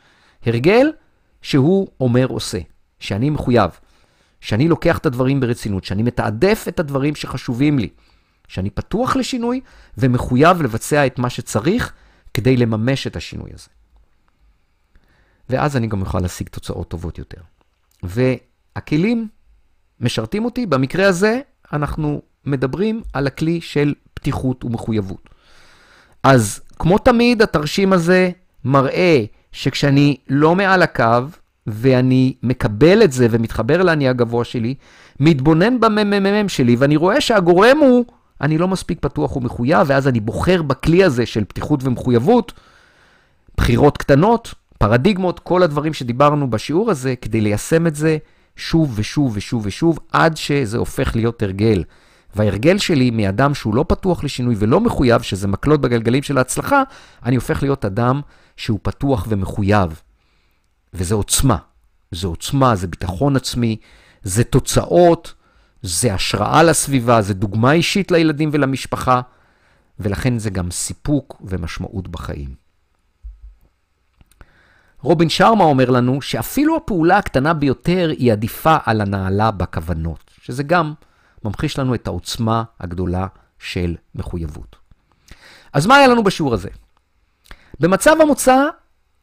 [0.46, 0.92] הרגל
[1.42, 2.58] שהוא אומר עושה,
[3.00, 3.72] שאני מחויב,
[4.42, 7.90] שאני לוקח את הדברים ברצינות, שאני מתעדף את הדברים שחשובים לי,
[8.48, 9.62] שאני פתוח לשינוי
[9.98, 11.94] ומחויב לבצע את מה שצריך
[12.34, 13.68] כדי לממש את השינוי הזה.
[15.50, 17.42] ואז אני גם אוכל להשיג תוצאות טובות יותר.
[18.04, 19.28] והכלים
[20.00, 21.40] משרתים אותי, במקרה הזה
[21.74, 25.30] אנחנו מדברים על הכלי של פתיחות ומחויבות.
[26.24, 28.32] אז כמו תמיד, התרשים הזה
[28.66, 31.26] מראה שכשאני לא מעל הקו,
[31.68, 34.76] ואני מקבל את זה ומתחבר לאני הגבוה שלי,
[35.20, 38.06] מתבונן בממ"מ שלי, ואני רואה שהגורם הוא,
[38.42, 42.54] אני לא מספיק פתוח ומחויב, ואז אני בוחר בכלי הזה של פתיחות ומחויבות,
[43.58, 48.18] בחירות קטנות, פרדיגמות, כל הדברים שדיברנו בשיעור הזה, כדי ליישם את זה
[48.56, 51.84] שוב ושוב ושוב ושוב, עד שזה הופך להיות הרגל.
[52.36, 56.84] וההרגל שלי מאדם שהוא לא פתוח לשינוי ולא מחויב, שזה מקלות בגלגלים של ההצלחה,
[57.26, 58.22] אני הופך להיות אדם
[58.58, 60.02] שהוא פתוח ומחויב.
[60.94, 61.58] וזה עוצמה.
[62.12, 63.78] זה עוצמה, זה ביטחון עצמי,
[64.24, 65.34] זה תוצאות,
[65.82, 69.22] זה השראה לסביבה, זה דוגמה אישית לילדים ולמשפחה,
[70.00, 72.61] ולכן זה גם סיפוק ומשמעות בחיים.
[75.02, 80.94] רובין שרמה אומר לנו שאפילו הפעולה הקטנה ביותר היא עדיפה על הנעלה בכוונות, שזה גם
[81.46, 83.28] ממחיש לנו את העוצמה הגדולה
[83.60, 84.76] של מחויבות.
[85.74, 86.70] אז מה היה לנו בשיעור הזה?
[87.80, 88.66] במצב המוצא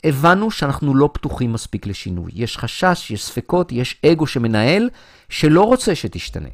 [0.05, 2.31] הבנו שאנחנו לא פתוחים מספיק לשינוי.
[2.35, 4.91] יש חשש, יש ספקות, יש אגו שמנהל,
[5.29, 6.49] שלא רוצה שתשתנה.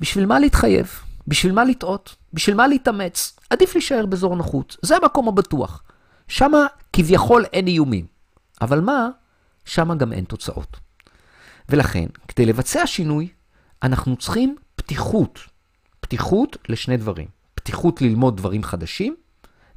[0.00, 1.00] בשביל מה להתחייב?
[1.28, 2.16] בשביל מה לטעות?
[2.32, 3.38] בשביל מה להתאמץ?
[3.50, 4.76] עדיף להישאר באזור נוחות.
[4.82, 5.82] זה המקום הבטוח.
[6.28, 6.52] שם
[6.98, 8.06] כביכול אין איומים.
[8.60, 9.08] אבל מה?
[9.64, 10.76] שם גם אין תוצאות.
[11.68, 13.28] ולכן, כדי לבצע שינוי,
[13.82, 15.38] אנחנו צריכים פתיחות.
[16.00, 17.28] פתיחות לשני דברים.
[17.54, 19.16] פתיחות ללמוד דברים חדשים,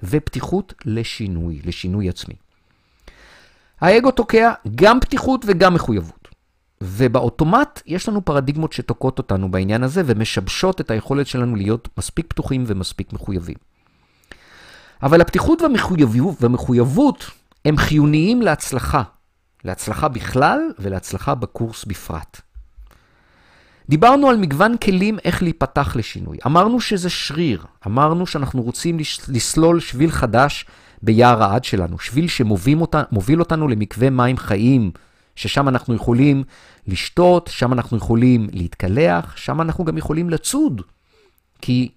[0.04, 2.36] ופתיחות לשינוי, לשינוי עצמי.
[3.82, 6.28] האגו תוקע גם פתיחות וגם מחויבות.
[6.82, 12.64] ובאוטומט יש לנו פרדיגמות שתוקעות אותנו בעניין הזה ומשבשות את היכולת שלנו להיות מספיק פתוחים
[12.68, 13.71] ומספיק מחויבים.
[15.04, 17.32] אבל הפתיחות והמחויבות, והמחויבות
[17.66, 19.04] הם חיוניים להצלחה,
[19.64, 22.42] להצלחה בכלל ולהצלחה בקורס בפרט.
[23.90, 26.38] דיברנו על מגוון כלים איך להיפתח לשינוי.
[26.46, 28.98] אמרנו שזה שריר, אמרנו שאנחנו רוצים
[29.28, 30.66] לסלול שביל חדש
[31.02, 34.92] ביער העד שלנו, שביל שמוביל אותנו, אותנו למקווה מים חיים,
[35.36, 36.44] ששם אנחנו יכולים
[36.88, 40.82] לשתות, שם אנחנו יכולים להתקלח, שם אנחנו גם יכולים לצוד.
[41.62, 41.90] כי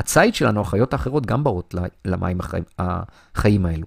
[0.00, 1.74] הציד שלנו, החיות האחרות, גם באות
[2.04, 2.38] למים
[2.78, 3.86] החיים, האלו.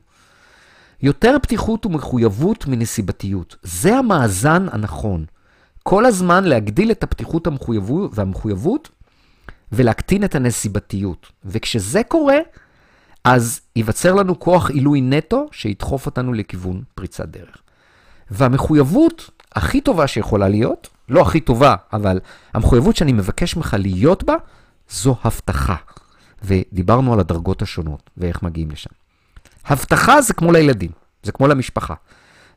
[1.02, 3.56] יותר פתיחות ומחויבות מנסיבתיות.
[3.64, 5.26] זה המאזן הנכון.
[5.84, 7.48] כל הזמן להגדיל את הפתיחות
[8.12, 8.90] והמחויבות
[9.72, 11.32] ולהקטין את הנסיבתיות.
[11.46, 12.38] וכשזה קורה,
[13.24, 17.58] אז ייווצר לנו כוח עילוי נטו שידחוף אותנו לכיוון פריצת דרך.
[18.32, 22.20] והמחויבות הכי טובה שיכולה להיות, לא הכי טובה, אבל
[22.54, 24.36] המחויבות שאני מבקש ממך להיות בה,
[24.90, 25.76] זו הבטחה.
[26.44, 28.90] ודיברנו על הדרגות השונות ואיך מגיעים לשם.
[29.66, 30.92] הבטחה זה כמו לילדים,
[31.24, 31.94] זה כמו למשפחה.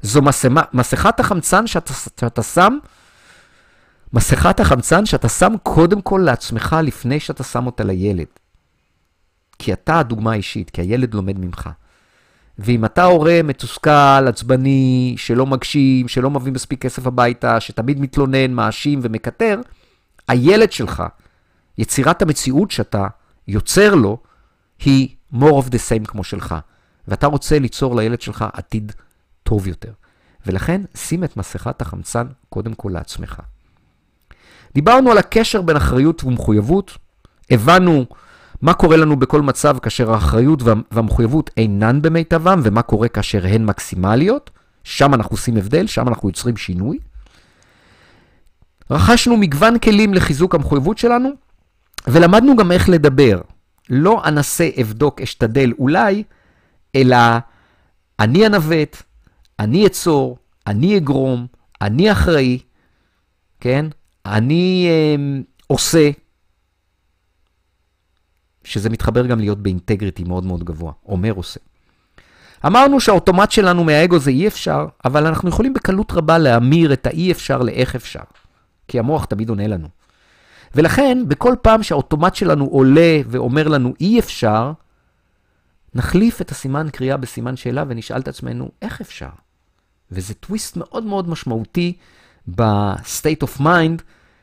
[0.03, 2.79] זו מסמה, מסכת החמצן שאתה, שאתה שם,
[4.13, 8.27] מסכת החמצן שאתה שם קודם כל לעצמך לפני שאתה שם אותה לילד.
[9.59, 11.71] כי אתה הדוגמה האישית, כי הילד לומד ממך.
[12.59, 19.01] ואם אתה הורה מתוסכל, עצבני, שלא מגשים, שלא מביא מספיק כסף הביתה, שתמיד מתלונן, מאשים
[19.03, 19.61] ומקטר,
[20.29, 21.03] הילד שלך,
[21.79, 23.07] יצירת המציאות שאתה
[23.49, 24.19] יוצר לו,
[24.85, 26.55] היא more of the same כמו שלך.
[27.09, 28.93] ואתה רוצה ליצור לילד שלך עתיד
[29.43, 29.93] טוב יותר.
[30.47, 33.43] ולכן שים את מסכת החמצן קודם כל לעצמך.
[34.75, 36.99] דיברנו על הקשר בין אחריות ומחויבות,
[37.51, 38.05] הבנו
[38.63, 44.51] מה קורה לנו בכל מצב כאשר האחריות והמחויבות אינן במיטבם, ומה קורה כאשר הן מקסימליות.
[44.85, 46.99] שם אנחנו עושים הבדל, שם אנחנו יוצרים שינוי.
[48.91, 51.31] רכשנו מגוון כלים לחיזוק המחויבות שלנו,
[52.07, 53.41] ולמדנו גם איך לדבר.
[53.91, 56.23] לא אנסה, אבדוק, אשתדל אולי,
[56.95, 57.17] אלא
[58.21, 58.97] אני אנווט,
[59.59, 61.47] אני אצור, אני אגרום,
[61.81, 62.59] אני אחראי,
[63.61, 63.87] כן?
[64.27, 66.11] אני אה, עושה,
[68.65, 71.61] שזה מתחבר גם להיות באינטגריטי מאוד מאוד גבוה, אומר עושה.
[72.67, 77.33] אמרנו שהאוטומט שלנו מהאגו זה אי אפשר, אבל אנחנו יכולים בקלות רבה להמיר את האי
[77.33, 78.21] אפשר לאיך אפשר,
[78.89, 79.89] כי המוח תמיד עונה לנו.
[80.75, 84.73] ולכן, בכל פעם שהאוטומט שלנו עולה ואומר לנו אי אפשר,
[85.95, 89.29] נחליף את הסימן קריאה בסימן שאלה ונשאל את עצמנו, איך אפשר?
[90.11, 91.97] וזה טוויסט מאוד מאוד משמעותי
[92.55, 94.03] ב-state of mind,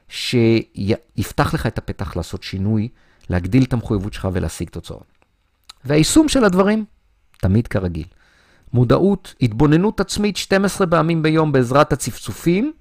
[0.10, 2.88] שיפתח לך את הפתח לעשות שינוי,
[3.30, 5.06] להגדיל את המחויבות שלך ולהשיג תוצאות.
[5.86, 6.86] והיישום של הדברים,
[7.38, 8.06] תמיד כרגיל.
[8.74, 12.74] מודעות, התבוננות עצמית 12 פעמים ביום בעזרת הצפצופים,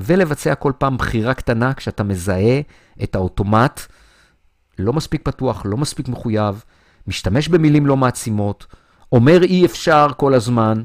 [0.00, 2.60] ולבצע כל פעם בחירה קטנה כשאתה מזהה
[3.02, 3.80] את האוטומט,
[4.78, 6.64] לא מספיק פתוח, לא מספיק מחויב,
[7.06, 8.66] משתמש במילים לא מעצימות,
[9.12, 10.82] אומר אי אפשר כל הזמן,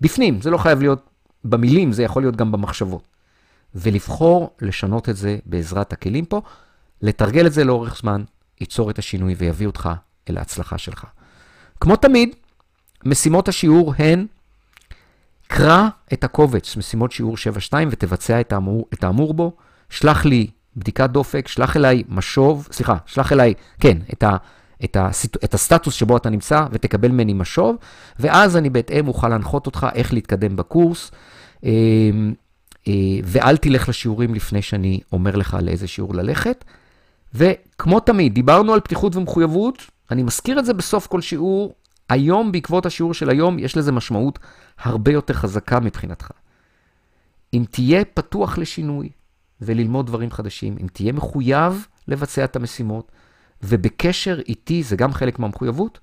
[0.00, 1.10] בפנים, זה לא חייב להיות
[1.44, 3.02] במילים, זה יכול להיות גם במחשבות.
[3.74, 6.40] ולבחור לשנות את זה בעזרת הכלים פה,
[7.02, 8.24] לתרגל את זה לאורך זמן,
[8.60, 9.90] ייצור את השינוי ויביא אותך
[10.30, 11.04] אל ההצלחה שלך.
[11.80, 12.34] כמו תמיד,
[13.04, 14.26] משימות השיעור הן
[15.46, 17.34] קרא את הקובץ, משימות שיעור
[17.68, 19.52] 7-2, ותבצע את האמור, את האמור בו.
[19.90, 24.36] שלח לי בדיקת דופק, שלח אליי משוב, סליחה, שלח אליי, כן, את, ה,
[24.84, 25.44] את, הסיט...
[25.44, 27.76] את הסטטוס שבו אתה נמצא ותקבל ממני משוב,
[28.18, 31.10] ואז אני בהתאם אוכל להנחות אותך איך להתקדם בקורס.
[31.64, 31.70] אה,
[32.88, 32.92] אה,
[33.24, 36.64] ואל תלך לשיעורים לפני שאני אומר לך לאיזה שיעור ללכת.
[37.34, 41.74] וכמו תמיד, דיברנו על פתיחות ומחויבות, אני מזכיר את זה בסוף כל שיעור.
[42.08, 44.38] היום, בעקבות השיעור של היום, יש לזה משמעות
[44.78, 46.30] הרבה יותר חזקה מבחינתך.
[47.54, 49.08] אם תהיה פתוח לשינוי
[49.60, 53.12] וללמוד דברים חדשים, אם תהיה מחויב לבצע את המשימות,
[53.62, 55.98] ובקשר איתי, זה גם חלק מהמחויבות,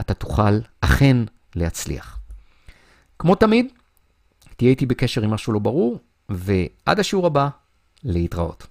[0.00, 1.16] אתה תוכל אכן
[1.56, 2.18] להצליח.
[3.18, 3.66] כמו תמיד,
[4.56, 7.48] תהיה איתי בקשר עם משהו לא ברור, ועד השיעור הבא,
[8.04, 8.66] להתראות.